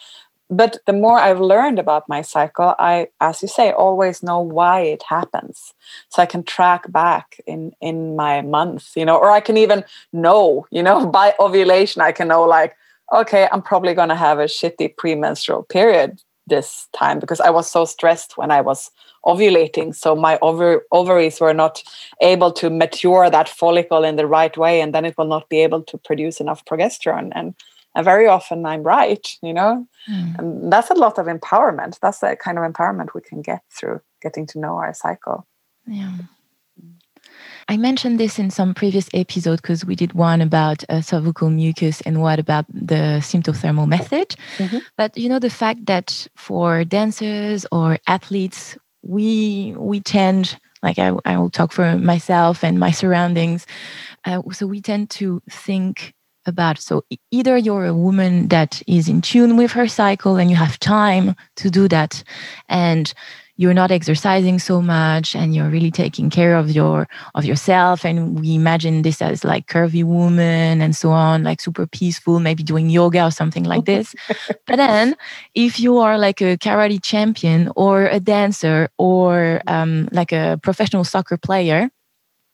but 0.49 0.77
the 0.85 0.93
more 0.93 1.17
I've 1.17 1.39
learned 1.39 1.79
about 1.79 2.07
my 2.07 2.21
cycle, 2.21 2.75
I, 2.77 3.07
as 3.19 3.41
you 3.41 3.47
say, 3.47 3.71
always 3.71 4.21
know 4.21 4.39
why 4.39 4.81
it 4.81 5.03
happens. 5.03 5.73
So 6.09 6.21
I 6.21 6.25
can 6.25 6.43
track 6.43 6.91
back 6.91 7.39
in 7.47 7.71
in 7.81 8.15
my 8.15 8.41
month, 8.41 8.91
you 8.95 9.05
know, 9.05 9.17
or 9.17 9.31
I 9.31 9.39
can 9.39 9.57
even 9.57 9.83
know, 10.13 10.67
you 10.71 10.83
know, 10.83 11.05
by 11.19 11.33
ovulation, 11.39 12.01
I 12.01 12.11
can 12.11 12.27
know 12.27 12.43
like, 12.43 12.75
okay, 13.13 13.47
I'm 13.51 13.61
probably 13.61 13.93
going 13.93 14.09
to 14.09 14.15
have 14.15 14.39
a 14.39 14.45
shitty 14.45 14.97
premenstrual 14.97 15.63
period 15.63 16.21
this 16.47 16.87
time 16.95 17.19
because 17.19 17.39
I 17.39 17.49
was 17.49 17.69
so 17.69 17.85
stressed 17.85 18.37
when 18.37 18.51
I 18.51 18.61
was 18.61 18.91
ovulating. 19.25 19.95
So 19.95 20.15
my 20.15 20.37
ovaries 20.41 21.39
were 21.39 21.53
not 21.53 21.83
able 22.21 22.51
to 22.53 22.69
mature 22.69 23.29
that 23.29 23.49
follicle 23.49 24.03
in 24.03 24.15
the 24.15 24.27
right 24.27 24.55
way, 24.55 24.81
and 24.81 24.93
then 24.93 25.05
it 25.05 25.17
will 25.17 25.25
not 25.25 25.49
be 25.49 25.61
able 25.61 25.81
to 25.83 25.97
produce 25.97 26.39
enough 26.39 26.63
progesterone. 26.65 27.31
And 27.33 27.55
and 27.95 28.05
very 28.05 28.27
often 28.27 28.65
i'm 28.65 28.83
right 28.83 29.37
you 29.41 29.53
know 29.53 29.87
mm. 30.09 30.39
and 30.39 30.71
that's 30.71 30.89
a 30.89 30.95
lot 30.95 31.17
of 31.17 31.25
empowerment 31.25 31.99
that's 31.99 32.19
the 32.19 32.35
kind 32.35 32.57
of 32.57 32.63
empowerment 32.63 33.13
we 33.13 33.21
can 33.21 33.41
get 33.41 33.61
through 33.71 33.99
getting 34.21 34.45
to 34.45 34.59
know 34.59 34.75
our 34.75 34.93
cycle 34.93 35.47
yeah 35.87 36.11
I 37.67 37.77
mentioned 37.77 38.19
this 38.19 38.37
in 38.37 38.51
some 38.51 38.75
previous 38.75 39.09
episode 39.13 39.61
because 39.61 39.83
we 39.83 39.95
did 39.95 40.13
one 40.13 40.41
about 40.41 40.83
uh, 40.87 41.01
cervical 41.01 41.49
mucus 41.49 41.99
and 42.01 42.21
what 42.21 42.37
about 42.37 42.65
the 42.69 43.19
symptothermal 43.21 43.87
method. 43.87 44.35
Mm-hmm. 44.57 44.77
But 44.97 45.17
you 45.17 45.29
know 45.29 45.39
the 45.39 45.49
fact 45.49 45.87
that 45.87 46.27
for 46.35 46.83
dancers 46.83 47.65
or 47.71 47.97
athletes, 48.07 48.77
we 49.01 49.73
we 49.77 49.99
tend 49.99 50.59
like 50.83 50.99
I, 50.99 51.13
I 51.25 51.37
will 51.37 51.49
talk 51.49 51.71
for 51.71 51.97
myself 51.97 52.63
and 52.63 52.79
my 52.79 52.91
surroundings. 52.91 53.65
Uh, 54.25 54.41
so 54.51 54.67
we 54.67 54.81
tend 54.81 55.09
to 55.11 55.41
think 55.49 56.13
about. 56.47 56.79
So 56.79 57.03
either 57.31 57.57
you're 57.57 57.85
a 57.85 57.93
woman 57.93 58.47
that 58.49 58.81
is 58.87 59.07
in 59.07 59.21
tune 59.21 59.57
with 59.57 59.71
her 59.71 59.87
cycle 59.87 60.37
and 60.37 60.49
you 60.49 60.55
have 60.55 60.79
time 60.79 61.35
to 61.57 61.69
do 61.69 61.87
that 61.87 62.23
and 62.69 63.13
you're 63.57 63.73
not 63.73 63.91
exercising 63.91 64.59
so 64.59 64.81
much 64.81 65.35
and 65.35 65.55
you're 65.55 65.69
really 65.69 65.91
taking 65.91 66.29
care 66.29 66.55
of 66.55 66.69
your 66.71 67.07
of 67.35 67.45
yourself 67.45 68.05
and 68.05 68.39
we 68.39 68.55
imagine 68.55 69.01
this 69.01 69.21
as 69.21 69.43
like 69.43 69.67
curvy 69.67 70.03
woman 70.03 70.81
and 70.81 70.95
so 70.95 71.09
on 71.11 71.43
like 71.43 71.61
super 71.61 71.87
peaceful 71.87 72.39
maybe 72.39 72.63
doing 72.63 72.89
yoga 72.89 73.23
or 73.23 73.31
something 73.31 73.63
like 73.63 73.85
this. 73.85 74.13
But 74.67 74.77
then 74.77 75.15
if 75.53 75.79
you 75.79 75.99
are 75.99 76.17
like 76.17 76.41
a 76.41 76.57
karate 76.57 77.01
champion 77.01 77.71
or 77.75 78.07
a 78.07 78.19
dancer 78.19 78.89
or 78.97 79.61
um, 79.67 80.09
like 80.11 80.31
a 80.31 80.59
professional 80.61 81.03
soccer 81.03 81.37
player 81.37 81.89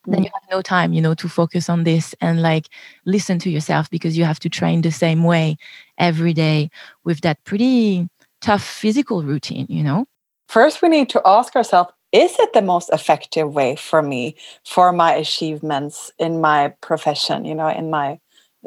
then 0.06 0.22
you 0.24 0.30
have 0.32 0.50
no 0.50 0.62
time 0.62 0.92
you 0.92 1.00
know 1.00 1.14
to 1.14 1.28
focus 1.28 1.68
on 1.68 1.84
this 1.84 2.14
and 2.20 2.42
like 2.42 2.68
listen 3.04 3.38
to 3.38 3.50
yourself 3.50 3.88
because 3.90 4.16
you 4.16 4.24
have 4.24 4.40
to 4.40 4.48
train 4.48 4.82
the 4.82 4.90
same 4.90 5.24
way 5.24 5.56
every 5.98 6.32
day 6.32 6.70
with 7.04 7.20
that 7.20 7.42
pretty 7.44 8.08
tough 8.40 8.64
physical 8.64 9.22
routine 9.22 9.66
you 9.68 9.82
know? 9.82 10.06
First 10.48 10.82
we 10.82 10.88
need 10.88 11.08
to 11.10 11.22
ask 11.24 11.54
ourselves 11.56 11.92
is 12.12 12.36
it 12.38 12.52
the 12.52 12.62
most 12.62 12.90
effective 12.92 13.54
way 13.54 13.76
for 13.76 14.02
me 14.02 14.36
for 14.66 14.92
my 14.92 15.14
achievements 15.14 16.10
in 16.18 16.40
my 16.40 16.74
profession 16.80 17.44
you 17.44 17.54
know 17.54 17.68
in 17.68 17.90
my 17.90 18.18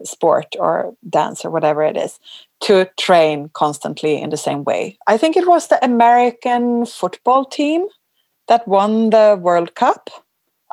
sport 0.03 0.55
or 0.59 0.93
dance 1.09 1.45
or 1.45 1.49
whatever 1.49 1.81
it 1.81 1.95
is 1.95 2.19
to 2.59 2.89
train 2.99 3.49
constantly 3.53 4.21
in 4.21 4.29
the 4.29 4.37
same 4.37 4.65
way? 4.65 4.97
I 5.07 5.17
think 5.17 5.37
it 5.37 5.47
was 5.47 5.67
the 5.67 5.83
american 5.83 6.85
football 6.85 7.45
team 7.45 7.87
that 8.47 8.67
won 8.67 9.09
the 9.09 9.37
world 9.41 9.75
cup 9.75 10.09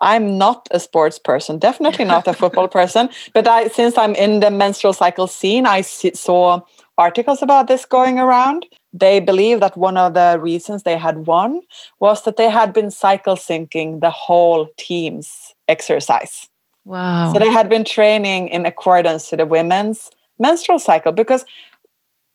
I'm 0.03 0.37
not 0.37 0.69
a 0.73 0.81
sports 0.81 1.19
person, 1.19 1.59
definitely 1.59 2.05
not 2.05 2.27
a 2.27 2.35
football 2.35 2.69
person. 2.81 3.09
But 3.33 3.47
I, 3.47 3.69
since 3.69 3.97
I'm 3.97 4.15
in 4.17 4.41
the 4.41 4.51
menstrual 4.51 4.93
cycle 4.93 5.29
scene, 5.29 5.65
I 5.65 5.81
saw 5.81 6.61
articles 6.99 7.41
about 7.41 7.69
this 7.69 7.85
going 7.85 8.19
around. 8.19 8.67
They 8.93 9.21
believe 9.21 9.61
that 9.61 9.77
one 9.77 9.97
of 9.97 10.15
the 10.15 10.39
reasons 10.41 10.83
they 10.83 10.99
had 10.99 11.27
won 11.27 11.63
was 12.01 12.25
that 12.25 12.37
they 12.37 12.51
had 12.51 12.73
been 12.73 12.91
cycle 12.91 13.37
syncing 13.37 14.01
the 14.01 14.11
whole 14.11 14.69
team's 14.77 15.55
exercise. 15.69 16.49
Wow. 16.85 17.33
So 17.33 17.39
they 17.39 17.51
had 17.51 17.69
been 17.69 17.85
training 17.85 18.49
in 18.49 18.67
accordance 18.67 19.31
to 19.31 19.37
the 19.37 19.47
women's 19.47 20.11
menstrual 20.39 20.81
cycle 20.81 21.13
because 21.13 21.45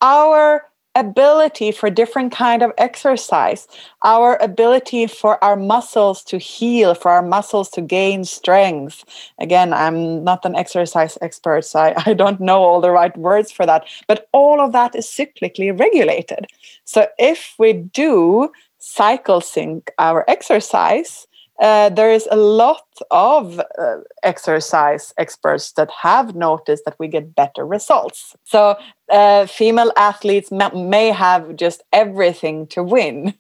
our 0.02 0.64
ability 0.98 1.72
for 1.72 1.90
different 1.90 2.32
kind 2.32 2.62
of 2.62 2.72
exercise 2.78 3.68
our 4.04 4.36
ability 4.42 5.08
for 5.08 5.42
our 5.44 5.56
muscles 5.56 6.24
to 6.24 6.38
heal 6.38 6.94
for 6.96 7.12
our 7.12 7.22
muscles 7.22 7.70
to 7.70 7.82
gain 7.82 8.24
strength. 8.26 9.06
Again 9.40 9.74
i'm 9.74 10.24
not 10.24 10.44
an 10.46 10.56
exercise 10.56 11.18
expert 11.22 11.64
so 11.64 11.80
I, 11.80 11.94
I 12.06 12.14
don't 12.14 12.42
know 12.42 12.62
all 12.64 12.82
the 12.82 12.92
right 12.92 13.16
words 13.18 13.52
for 13.52 13.66
that 13.66 13.86
but 14.08 14.28
all 14.32 14.60
of 14.60 14.72
that 14.74 14.96
is 14.96 15.06
cyclically 15.06 15.78
regulated. 15.80 16.48
So 16.84 17.08
if 17.18 17.54
we 17.60 17.74
do 17.74 18.52
cycle 18.80 19.42
sync 19.42 19.92
our 20.00 20.24
exercise 20.28 21.28
uh, 21.60 21.90
there 21.90 22.12
is 22.12 22.28
a 22.30 22.36
lot 22.36 22.86
of 23.10 23.60
uh, 23.60 23.98
exercise 24.24 25.14
experts 25.18 25.72
that 25.74 25.90
have 25.92 26.36
noticed 26.36 26.86
that 26.86 26.96
we 27.00 27.08
get 27.08 27.34
better 27.34 27.66
results. 27.66 28.36
So, 28.44 28.78
uh, 29.10 29.46
female 29.48 29.92
athletes 29.96 30.52
may 30.52 31.08
have 31.12 31.56
just 31.56 31.84
everything 31.92 32.68
to 32.68 32.84
win 32.84 33.34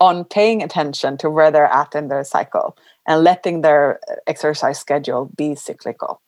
on 0.00 0.24
paying 0.24 0.62
attention 0.62 1.16
to 1.18 1.30
where 1.30 1.50
they're 1.50 1.66
at 1.66 1.94
in 1.94 2.08
their 2.08 2.24
cycle 2.24 2.76
and 3.06 3.24
letting 3.24 3.62
their 3.62 4.00
uh, 4.08 4.14
exercise 4.26 4.78
schedule 4.78 5.30
be 5.36 5.54
cyclical. 5.54 6.20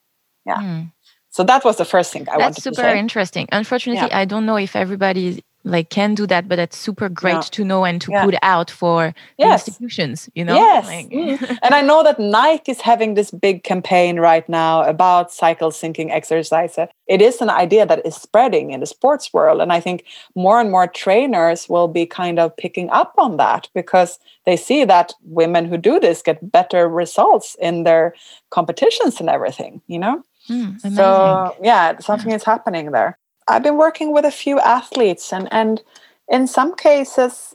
Yeah. 0.44 0.56
Mm. 0.56 0.92
So 1.30 1.44
that 1.44 1.64
was 1.64 1.76
the 1.76 1.84
first 1.84 2.12
thing 2.12 2.22
I 2.22 2.38
That's 2.38 2.40
wanted 2.40 2.54
to 2.54 2.60
say. 2.62 2.70
That's 2.70 2.78
super 2.78 2.96
interesting. 2.96 3.48
Unfortunately, 3.52 4.08
yeah. 4.08 4.18
I 4.18 4.24
don't 4.24 4.46
know 4.46 4.56
if 4.56 4.74
everybody 4.74 5.44
like 5.66 5.90
can 5.90 6.14
do 6.14 6.26
that 6.26 6.48
but 6.48 6.58
it's 6.58 6.78
super 6.78 7.08
great 7.08 7.32
yeah. 7.32 7.40
to 7.40 7.64
know 7.64 7.84
and 7.84 8.00
to 8.00 8.12
yeah. 8.12 8.24
put 8.24 8.36
out 8.42 8.70
for 8.70 9.12
yes. 9.36 9.66
institutions 9.66 10.30
you 10.34 10.44
know 10.44 10.54
yes 10.54 10.86
like, 10.86 11.10
mm. 11.10 11.58
and 11.62 11.74
i 11.74 11.82
know 11.82 12.02
that 12.02 12.18
nike 12.18 12.70
is 12.70 12.80
having 12.80 13.14
this 13.14 13.30
big 13.30 13.64
campaign 13.64 14.18
right 14.18 14.48
now 14.48 14.82
about 14.82 15.32
cycle 15.32 15.70
syncing 15.70 16.10
exercise 16.10 16.78
it 17.06 17.20
is 17.20 17.40
an 17.40 17.50
idea 17.50 17.84
that 17.84 18.04
is 18.06 18.14
spreading 18.14 18.70
in 18.70 18.80
the 18.80 18.86
sports 18.86 19.32
world 19.32 19.60
and 19.60 19.72
i 19.72 19.80
think 19.80 20.04
more 20.34 20.60
and 20.60 20.70
more 20.70 20.86
trainers 20.86 21.68
will 21.68 21.88
be 21.88 22.06
kind 22.06 22.38
of 22.38 22.56
picking 22.56 22.88
up 22.90 23.12
on 23.18 23.36
that 23.36 23.68
because 23.74 24.18
they 24.44 24.56
see 24.56 24.84
that 24.84 25.12
women 25.24 25.64
who 25.66 25.76
do 25.76 25.98
this 25.98 26.22
get 26.22 26.52
better 26.52 26.88
results 26.88 27.56
in 27.60 27.82
their 27.82 28.14
competitions 28.50 29.20
and 29.20 29.28
everything 29.28 29.82
you 29.88 29.98
know 29.98 30.22
mm, 30.48 30.80
so 30.94 31.56
yeah 31.62 31.98
something 31.98 32.30
is 32.30 32.44
happening 32.44 32.92
there 32.92 33.18
I've 33.48 33.62
been 33.62 33.76
working 33.76 34.12
with 34.12 34.24
a 34.24 34.30
few 34.30 34.58
athletes, 34.60 35.32
and, 35.32 35.48
and 35.52 35.82
in 36.28 36.46
some 36.46 36.74
cases, 36.74 37.54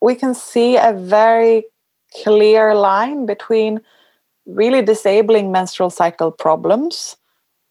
we 0.00 0.14
can 0.14 0.34
see 0.34 0.76
a 0.76 0.92
very 0.92 1.64
clear 2.22 2.74
line 2.74 3.26
between 3.26 3.80
really 4.46 4.82
disabling 4.82 5.52
menstrual 5.52 5.90
cycle 5.90 6.30
problems 6.30 7.16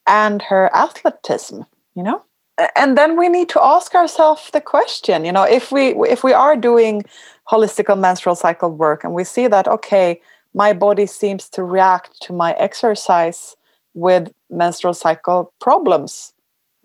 and 0.05 0.41
her 0.43 0.73
athleticism, 0.75 1.61
you 1.95 2.03
know? 2.03 2.21
And 2.75 2.97
then 2.97 3.17
we 3.17 3.27
need 3.27 3.49
to 3.49 3.63
ask 3.63 3.95
ourselves 3.95 4.49
the 4.51 4.61
question, 4.61 5.25
you 5.25 5.31
know, 5.31 5.43
if 5.43 5.71
we 5.71 5.87
if 6.09 6.23
we 6.23 6.31
are 6.31 6.55
doing 6.55 7.03
holistical 7.51 7.99
menstrual 7.99 8.35
cycle 8.35 8.71
work 8.71 9.03
and 9.03 9.13
we 9.13 9.25
see 9.25 9.47
that 9.47 9.67
okay, 9.67 10.21
my 10.53 10.71
body 10.71 11.05
seems 11.05 11.49
to 11.49 11.63
react 11.63 12.21
to 12.21 12.33
my 12.33 12.53
exercise 12.53 13.57
with 13.93 14.31
menstrual 14.49 14.93
cycle 14.93 15.53
problems 15.59 16.31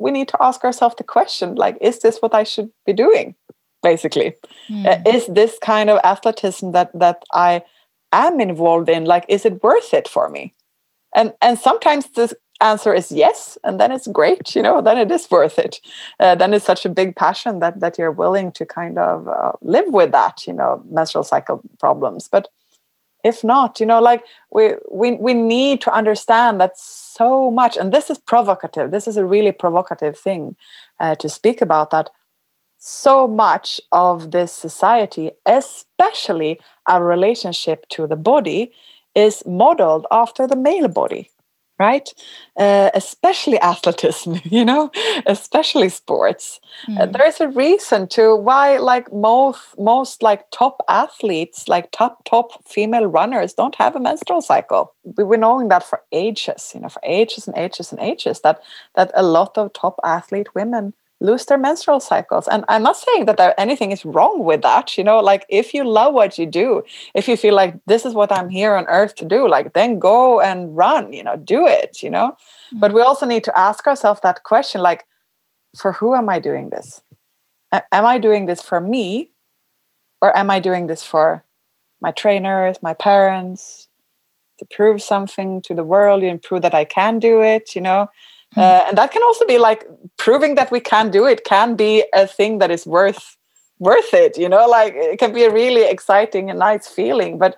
we 0.01 0.11
need 0.11 0.29
to 0.29 0.43
ask 0.43 0.65
ourselves 0.65 0.97
the 0.97 1.05
question 1.05 1.55
like 1.55 1.77
is 1.81 2.01
this 2.01 2.19
what 2.19 2.35
i 2.35 2.43
should 2.43 2.71
be 2.87 2.93
doing 2.93 3.35
basically? 3.83 4.35
Mm. 4.69 4.87
uh, 4.87 5.11
is 5.11 5.27
this 5.27 5.59
kind 5.63 5.91
of 5.91 6.01
athleticism 6.05 6.73
that 6.73 6.91
that 6.95 7.25
i 7.33 7.63
am 8.13 8.41
involved 8.41 8.89
in 8.89 9.05
like 9.05 9.25
is 9.29 9.45
it 9.45 9.63
worth 9.63 9.95
it 9.95 10.09
for 10.09 10.29
me? 10.29 10.55
And 11.15 11.33
and 11.41 11.59
sometimes 11.59 12.07
the 12.11 12.35
answer 12.63 12.93
is 12.93 13.11
yes 13.11 13.57
and 13.65 13.81
then 13.81 13.91
it's 13.91 14.07
great 14.07 14.55
you 14.55 14.61
know 14.61 14.83
then 14.83 14.99
it 14.99 15.11
is 15.11 15.31
worth 15.31 15.59
it. 15.59 15.81
Uh, 16.19 16.35
then 16.35 16.53
it's 16.53 16.65
such 16.65 16.85
a 16.85 16.89
big 16.89 17.17
passion 17.17 17.59
that 17.61 17.81
that 17.81 17.99
you're 17.99 18.13
willing 18.13 18.53
to 18.53 18.67
kind 18.67 18.99
of 18.99 19.29
uh, 19.29 19.53
live 19.63 19.87
with 19.89 20.13
that 20.13 20.47
you 20.47 20.53
know 20.53 20.83
menstrual 20.91 21.25
cycle 21.25 21.63
problems. 21.79 22.29
But 22.29 22.49
if 23.24 23.42
not 23.44 23.80
you 23.80 23.87
know 23.87 24.00
like 24.00 24.24
we 24.50 24.74
we 24.90 25.12
we 25.12 25.35
need 25.35 25.80
to 25.80 25.92
understand 25.92 26.61
that 26.61 26.78
so 26.78 27.50
much 27.50 27.76
and 27.76 27.92
this 27.92 28.11
is 28.11 28.18
provocative 28.18 28.90
this 28.90 29.06
is 29.06 29.16
a 29.16 29.24
really 29.24 29.52
provocative 29.52 30.18
thing 30.18 30.56
uh, 31.00 31.14
to 31.14 31.28
speak 31.28 31.61
about 31.61 31.90
that 31.90 32.11
so 32.78 33.28
much 33.28 33.80
of 33.92 34.30
this 34.30 34.52
society 34.52 35.30
especially 35.46 36.59
our 36.87 37.04
relationship 37.04 37.87
to 37.88 38.06
the 38.06 38.16
body 38.16 38.72
is 39.14 39.42
modeled 39.44 40.06
after 40.11 40.46
the 40.46 40.56
male 40.56 40.88
body 40.88 41.30
right? 41.81 42.12
Uh, 42.57 42.90
especially 42.93 43.59
athleticism, 43.61 44.35
you 44.45 44.64
know, 44.64 44.90
especially 45.27 45.88
sports. 45.88 46.61
Mm. 46.87 47.01
Uh, 47.01 47.07
hmm. 47.07 47.12
there 47.12 47.27
is 47.27 47.40
a 47.40 47.49
reason 47.49 48.07
to 48.09 48.37
why, 48.37 48.77
like 48.77 49.11
most 49.12 49.61
most 49.79 50.23
like 50.23 50.43
top 50.51 50.77
athletes, 50.88 51.66
like 51.69 51.90
top 51.90 52.23
top 52.25 52.49
female 52.69 53.07
runners, 53.07 53.55
don't 53.55 53.77
have 53.77 53.97
a 53.97 54.01
menstrual 54.01 54.43
cycle. 54.43 54.93
We 55.16 55.25
were 55.25 55.38
knowing 55.38 55.69
that 55.69 55.83
for 55.83 56.03
ages, 56.12 56.73
you 56.75 56.81
know, 56.83 56.90
for 56.90 57.03
ages 57.03 57.49
and 57.49 57.57
ages 57.57 57.90
and 57.93 58.01
ages. 58.01 58.43
That 58.43 58.62
that 58.95 59.11
a 59.14 59.23
lot 59.23 59.57
of 59.57 59.73
top 59.73 59.99
athlete 60.05 60.55
women 60.55 60.93
lose 61.20 61.44
their 61.44 61.59
menstrual 61.59 62.00
cycles. 62.00 62.48
And 62.48 62.64
I'm 62.68 62.83
not 62.83 62.96
saying 62.96 63.26
that 63.26 63.37
there 63.37 63.59
anything 63.61 63.92
is 63.92 64.04
wrong 64.04 64.42
with 64.42 64.62
that. 64.62 64.96
You 64.96 65.04
know, 65.04 65.20
like 65.20 65.44
if 65.48 65.74
you 65.74 65.85
love 65.85 66.14
what 66.14 66.38
you 66.38 66.46
do, 66.46 66.83
if 67.14 67.28
you 67.28 67.37
feel 67.37 67.54
like 67.54 67.74
this 67.87 68.06
is 68.06 68.14
what 68.14 68.33
I'm 68.33 68.48
here 68.48 68.74
on 68.74 68.87
earth 68.87 69.14
to 69.16 69.24
do, 69.24 69.46
like 69.46 69.74
then 69.74 69.98
go 69.98 70.40
and 70.40 70.74
run, 70.76 71.12
you 71.12 71.22
know, 71.22 71.37
do 71.37 71.66
it, 71.66 72.02
you 72.02 72.11
know. 72.11 72.30
Mm-hmm. 72.30 72.80
But 72.80 72.94
we 72.94 73.02
also 73.02 73.26
need 73.26 73.44
to 73.44 73.59
ask 73.59 73.87
ourselves 73.87 74.20
that 74.22 74.44
question 74.44 74.80
like, 74.80 75.04
for 75.76 75.92
who 75.92 76.14
am 76.14 76.28
I 76.28 76.38
doing 76.38 76.70
this? 76.70 77.02
Am 77.70 78.04
I 78.04 78.18
doing 78.18 78.46
this 78.46 78.62
for 78.62 78.80
me? 78.80 79.30
Or 80.22 80.37
am 80.37 80.50
I 80.50 80.59
doing 80.61 80.87
this 80.87 81.02
for 81.02 81.44
my 82.00 82.11
trainers, 82.12 82.83
my 82.83 82.94
parents, 82.94 83.88
to 84.59 84.66
prove 84.66 85.00
something 85.00 85.62
to 85.62 85.74
the 85.74 85.85
world 85.85 86.22
and 86.22 86.42
prove 86.42 86.62
that 86.62 86.74
I 86.74 86.85
can 86.85 87.18
do 87.18 87.42
it, 87.42 87.74
you 87.74 87.80
know? 87.80 88.09
Uh, 88.57 88.85
and 88.89 88.99
that 88.99 89.13
can 89.13 89.23
also 89.23 89.47
be 89.47 89.59
like 89.59 89.87
proving 90.17 90.57
that 90.57 90.71
we 90.73 90.81
can 90.81 91.11
do 91.11 91.25
it 91.25 91.45
can 91.45 91.77
be 91.77 92.05
a 92.15 92.27
thing 92.27 92.59
that 92.59 92.71
is 92.71 92.85
worth 92.85 93.37
worth 93.79 94.13
it 94.13 94.37
you 94.37 94.49
know? 94.49 94.67
Like 94.67 94.93
it 94.95 95.19
can 95.19 95.33
be 95.33 95.45
a 95.45 95.53
really 95.53 95.85
exciting 95.85 96.51
and 96.51 96.59
nice 96.59 96.89
feeling 96.89 97.39
but 97.39 97.57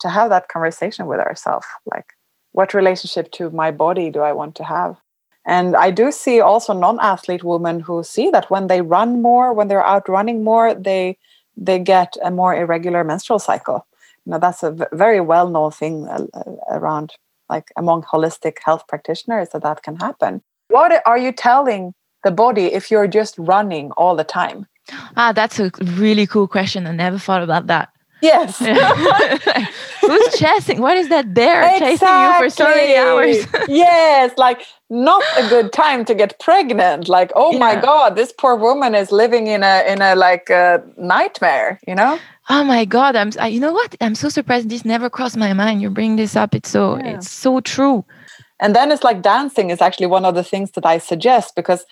to 0.00 0.08
have 0.08 0.30
that 0.30 0.48
conversation 0.48 1.06
with 1.06 1.20
ourselves 1.20 1.66
like 1.86 2.14
what 2.52 2.74
relationship 2.74 3.32
to 3.32 3.50
my 3.50 3.70
body 3.70 4.10
do 4.10 4.20
i 4.20 4.32
want 4.32 4.54
to 4.56 4.64
have? 4.64 4.96
And 5.44 5.74
i 5.74 5.90
do 5.90 6.12
see 6.12 6.40
also 6.40 6.72
non-athlete 6.72 7.42
women 7.42 7.80
who 7.80 8.04
see 8.04 8.30
that 8.30 8.48
when 8.48 8.68
they 8.68 8.80
run 8.80 9.22
more 9.22 9.52
when 9.52 9.66
they're 9.68 9.84
out 9.84 10.08
running 10.08 10.44
more 10.44 10.72
they 10.74 11.18
they 11.56 11.78
get 11.78 12.16
a 12.24 12.30
more 12.30 12.54
irregular 12.54 13.04
menstrual 13.04 13.38
cycle. 13.38 13.86
You 14.24 14.32
know 14.32 14.38
that's 14.38 14.62
a 14.62 14.70
very 14.92 15.20
well 15.20 15.48
known 15.50 15.72
thing 15.72 16.06
uh, 16.08 16.26
uh, 16.32 16.52
around 16.70 17.12
like 17.54 17.68
among 17.76 18.02
holistic 18.12 18.56
health 18.66 18.84
practitioners 18.88 19.48
that 19.50 19.62
that 19.62 19.82
can 19.82 19.96
happen. 19.96 20.42
What 20.68 21.02
are 21.06 21.18
you 21.18 21.32
telling 21.32 21.92
the 22.24 22.30
body 22.30 22.66
if 22.78 22.90
you're 22.90 23.12
just 23.20 23.34
running 23.38 23.90
all 23.92 24.16
the 24.16 24.28
time? 24.40 24.66
Ah 25.16 25.32
that's 25.32 25.58
a 25.60 25.70
really 26.04 26.26
cool 26.26 26.48
question. 26.48 26.86
I 26.86 26.92
never 26.92 27.18
thought 27.18 27.42
about 27.42 27.66
that 27.72 27.91
Yes. 28.22 28.58
Who's 30.00 30.38
chasing? 30.38 30.80
What 30.80 30.96
is 30.96 31.08
that 31.08 31.34
bear 31.34 31.62
exactly. 31.62 31.86
chasing 31.88 32.08
you 32.08 32.38
for 32.38 32.50
so 32.50 32.64
many 32.68 32.96
hours? 32.96 33.46
yes, 33.68 34.32
like 34.38 34.64
not 34.88 35.22
a 35.36 35.48
good 35.48 35.72
time 35.72 36.04
to 36.04 36.14
get 36.14 36.38
pregnant. 36.38 37.08
Like, 37.08 37.32
oh 37.34 37.52
yeah. 37.52 37.58
my 37.58 37.74
God, 37.80 38.14
this 38.14 38.32
poor 38.32 38.54
woman 38.54 38.94
is 38.94 39.10
living 39.10 39.48
in 39.48 39.64
a 39.64 39.84
in 39.86 40.00
a 40.00 40.14
like 40.14 40.48
a 40.50 40.82
nightmare, 40.96 41.80
you 41.86 41.96
know? 41.96 42.18
oh 42.48 42.64
my 42.64 42.84
god 42.84 43.14
i'm 43.14 43.30
I, 43.38 43.48
you 43.48 43.60
know 43.60 43.72
what 43.72 43.94
i'm 44.00 44.14
so 44.14 44.28
surprised 44.28 44.68
this 44.68 44.84
never 44.84 45.08
crossed 45.08 45.36
my 45.36 45.52
mind 45.52 45.80
you 45.80 45.90
bring 45.90 46.16
this 46.16 46.34
up 46.34 46.54
it's 46.54 46.70
so 46.70 46.96
yeah. 46.98 47.16
it's 47.16 47.30
so 47.30 47.60
true 47.60 48.04
and 48.60 48.74
then 48.74 48.90
it's 48.90 49.04
like 49.04 49.22
dancing 49.22 49.70
is 49.70 49.80
actually 49.80 50.06
one 50.06 50.24
of 50.24 50.34
the 50.34 50.42
things 50.42 50.72
that 50.72 50.84
i 50.84 50.98
suggest 50.98 51.54
because 51.54 51.84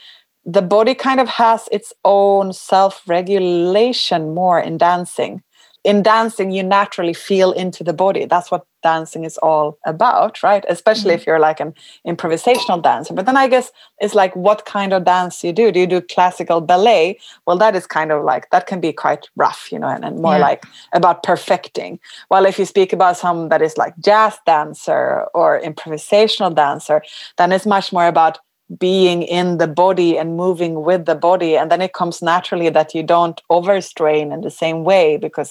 the 0.45 0.63
body 0.63 0.95
kind 0.95 1.21
of 1.21 1.29
has 1.29 1.69
its 1.71 1.93
own 2.05 2.53
self 2.53 3.03
regulation 3.07 4.35
more 4.35 4.59
in 4.59 4.77
dancing 4.77 5.43
in 5.83 6.03
dancing 6.03 6.51
you 6.51 6.63
naturally 6.63 7.15
feel 7.15 7.53
into 7.53 7.83
the 7.83 7.93
body. 7.93 8.27
That's 8.27 8.51
what 8.51 8.67
dancing 8.83 9.25
is 9.25 9.39
all 9.39 9.79
about 9.87 10.43
right? 10.43 10.65
Especially 10.69 11.13
mm-hmm. 11.13 11.21
if 11.21 11.27
you're 11.27 11.39
like 11.39 11.61
an 11.61 11.75
improvisational 12.07 12.83
dancer. 12.83 13.15
But 13.15 13.27
then 13.27 13.37
i 13.37 13.47
guess 13.49 13.73
it's 13.99 14.15
like 14.15 14.35
what 14.37 14.65
kind 14.65 14.93
of 14.93 15.05
dance 15.05 15.43
you 15.43 15.53
do? 15.53 15.73
Do 15.73 15.81
you 15.81 15.87
do 15.87 16.01
classical 16.01 16.61
ballet? 16.61 17.19
Well 17.47 17.59
that 17.59 17.75
is 17.75 17.87
kind 17.87 18.13
of 18.13 18.25
like 18.25 18.51
that 18.51 18.67
can 18.67 18.81
be 18.81 18.93
quite 18.93 19.29
rough 19.37 19.73
you 19.73 19.79
know 19.79 19.89
and, 19.89 20.05
and 20.05 20.21
more 20.21 20.35
yeah. 20.35 20.49
like 20.49 20.67
about 20.93 21.23
perfecting. 21.23 21.99
While 22.29 22.47
if 22.47 22.59
you 22.59 22.67
speak 22.67 22.93
about 22.93 23.17
some 23.17 23.49
that 23.49 23.63
is 23.63 23.79
like 23.79 23.95
jazz 23.99 24.39
dancer 24.47 25.27
or 25.35 25.61
improvisational 25.61 26.55
dancer 26.55 27.03
then 27.39 27.53
it's 27.53 27.67
much 27.67 27.93
more 27.93 28.07
about 28.07 28.39
being 28.79 29.23
in 29.23 29.59
the 29.59 29.67
body 29.67 30.17
and 30.17 30.37
moving 30.37 30.83
with 30.85 31.05
the 31.05 31.15
body. 31.17 31.57
And 31.57 31.71
then 31.73 31.81
it 31.81 31.93
comes 31.93 32.23
naturally 32.23 32.69
that 32.69 32.95
you 32.95 33.03
don't 33.03 33.41
overstrain 33.51 34.31
in 34.31 34.43
the 34.43 34.51
same 34.51 34.85
way 34.85 35.17
because 35.17 35.51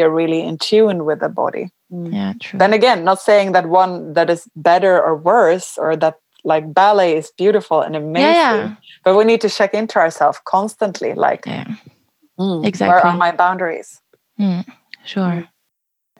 you're 0.00 0.16
really 0.22 0.40
in 0.42 0.56
tune 0.58 1.04
with 1.04 1.20
the 1.20 1.28
body. 1.28 1.70
Mm. 1.92 2.12
Yeah, 2.12 2.32
true. 2.40 2.58
Then 2.58 2.72
again, 2.72 3.04
not 3.04 3.20
saying 3.20 3.52
that 3.52 3.66
one 3.68 4.14
that 4.14 4.30
is 4.30 4.48
better 4.56 4.94
or 5.00 5.14
worse 5.16 5.76
or 5.78 5.96
that 5.96 6.14
like 6.42 6.72
ballet 6.72 7.16
is 7.20 7.30
beautiful 7.36 7.82
and 7.82 7.94
amazing 7.94 8.24
Yeah, 8.34 8.56
yeah. 8.56 8.74
but 9.04 9.14
we 9.16 9.24
need 9.24 9.40
to 9.42 9.50
check 9.50 9.74
into 9.74 9.98
ourselves 9.98 10.38
constantly 10.46 11.12
like 11.14 11.44
Yeah. 11.46 11.66
"Mm, 12.38 12.64
exactly. 12.64 12.88
where 12.94 13.04
are 13.06 13.16
my 13.16 13.32
boundaries 13.36 14.00
Mm, 14.38 14.64
sure. 15.04 15.44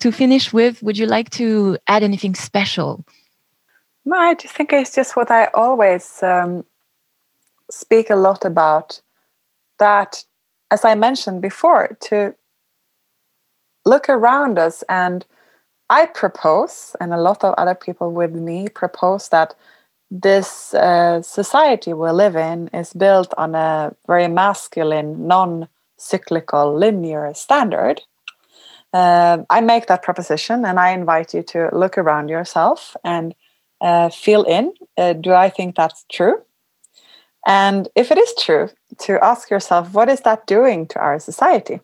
To 0.01 0.13
finish 0.13 0.53
with, 0.53 0.83
would 0.83 0.99
you 0.99 1.07
like 1.07 1.31
to 1.41 1.79
add 1.87 2.03
anything 2.03 2.35
special? 2.37 3.05
no 4.05 4.17
i 4.17 4.35
just 4.35 4.55
think 4.57 4.73
it's 4.73 4.95
just 4.95 5.17
what 5.17 5.31
i 5.31 5.43
always 5.55 6.23
um, 6.23 6.65
speak 7.71 8.11
a 8.11 8.17
lot 8.17 8.45
about 8.45 9.01
that 9.79 10.25
as 10.71 10.85
i 10.85 10.95
mentioned 10.95 11.41
before 11.43 11.97
to 12.09 12.35
look 13.85 14.09
around 14.09 14.59
us 14.59 14.83
and 14.89 15.27
i 15.89 16.07
propose 16.07 16.95
and 17.01 17.13
a 17.13 17.21
lot 17.21 17.43
of 17.45 17.55
other 17.57 17.75
people 17.75 18.13
with 18.13 18.33
me 18.35 18.69
propose 18.69 19.29
that 19.29 19.55
this 20.11 20.75
uh, 20.75 21.23
society 21.23 21.93
we 21.93 22.11
live 22.11 22.35
in 22.35 22.69
is 22.69 22.93
built 22.93 23.33
on 23.39 23.55
a 23.55 23.95
very 24.09 24.27
masculine 24.27 25.29
non-cyclical 25.29 26.77
linear 26.77 27.33
standard. 27.35 28.01
Uh, 28.93 29.39
i 29.51 29.61
make 29.61 29.87
that 29.87 30.03
proposition 30.03 30.65
and 30.65 30.81
i 30.81 30.91
invite 30.91 31.33
you 31.33 31.45
to 31.45 31.69
look 31.73 31.97
around 31.97 32.29
yourself 32.29 32.97
and 33.05 33.37
uh, 33.81 34.09
feel 34.09 34.43
in 34.43 34.73
uh, 34.99 35.13
do 35.13 35.33
i 35.33 35.49
think 35.49 35.77
that's 35.77 36.05
true? 36.11 36.43
And 37.47 37.89
if 37.95 38.11
it 38.11 38.19
is 38.19 38.35
true 38.39 38.69
to 38.99 39.25
ask 39.25 39.49
yourself 39.49 39.95
what 39.95 40.09
is 40.09 40.21
that 40.23 40.47
doing 40.47 40.87
to 40.89 40.99
our 40.99 41.21
society 41.21 41.81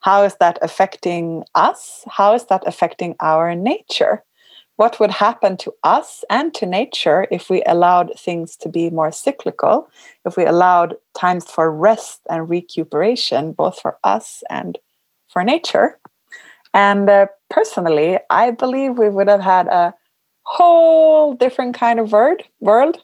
how 0.00 0.22
is 0.24 0.36
that 0.36 0.58
affecting 0.62 1.44
us? 1.54 2.04
How 2.08 2.34
is 2.34 2.46
that 2.46 2.62
affecting 2.66 3.16
our 3.20 3.54
nature? 3.54 4.24
What 4.76 5.00
would 5.00 5.10
happen 5.10 5.56
to 5.58 5.72
us 5.82 6.24
and 6.30 6.54
to 6.54 6.66
nature 6.66 7.26
if 7.32 7.50
we 7.50 7.64
allowed 7.64 8.12
things 8.16 8.56
to 8.58 8.68
be 8.68 8.90
more 8.90 9.10
cyclical 9.10 9.90
if 10.24 10.36
we 10.36 10.46
allowed 10.46 10.94
times 11.18 11.50
for 11.50 11.72
rest 11.72 12.20
and 12.30 12.48
recuperation 12.48 13.52
both 13.52 13.80
for 13.80 13.98
us 14.04 14.44
and 14.48 14.78
for 15.28 15.42
nature? 15.42 15.98
And 16.74 17.08
uh, 17.08 17.26
personally 17.50 18.18
i 18.30 18.50
believe 18.50 18.98
we 18.98 19.08
would 19.08 19.26
have 19.26 19.40
had 19.40 19.66
a 19.68 19.94
whole 20.42 21.34
different 21.34 21.74
kind 21.74 21.98
of 21.98 22.12
world 22.12 22.42
world 22.60 23.02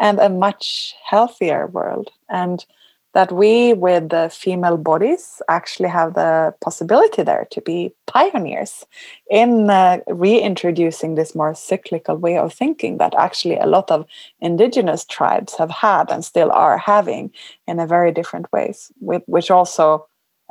and 0.00 0.18
a 0.18 0.28
much 0.28 0.94
healthier 1.04 1.66
world. 1.68 2.10
And 2.28 2.64
that 3.12 3.32
we 3.32 3.72
with 3.72 4.08
the 4.10 4.30
female 4.32 4.76
bodies 4.76 5.42
actually 5.48 5.88
have 5.88 6.14
the 6.14 6.54
possibility 6.60 7.22
there 7.22 7.46
to 7.50 7.60
be 7.60 7.92
pioneers 8.06 8.86
in 9.28 9.68
uh, 9.68 9.98
reintroducing 10.08 11.14
this 11.14 11.34
more 11.34 11.54
cyclical 11.54 12.16
way 12.16 12.38
of 12.38 12.52
thinking 12.52 12.98
that 12.98 13.14
actually 13.16 13.56
a 13.56 13.66
lot 13.66 13.90
of 13.90 14.06
indigenous 14.40 15.04
tribes 15.04 15.56
have 15.56 15.70
had 15.70 16.10
and 16.10 16.24
still 16.24 16.52
are 16.52 16.78
having 16.78 17.32
in 17.66 17.80
a 17.80 17.86
very 17.86 18.12
different 18.12 18.50
ways 18.52 18.92
which 19.00 19.50
also 19.50 20.06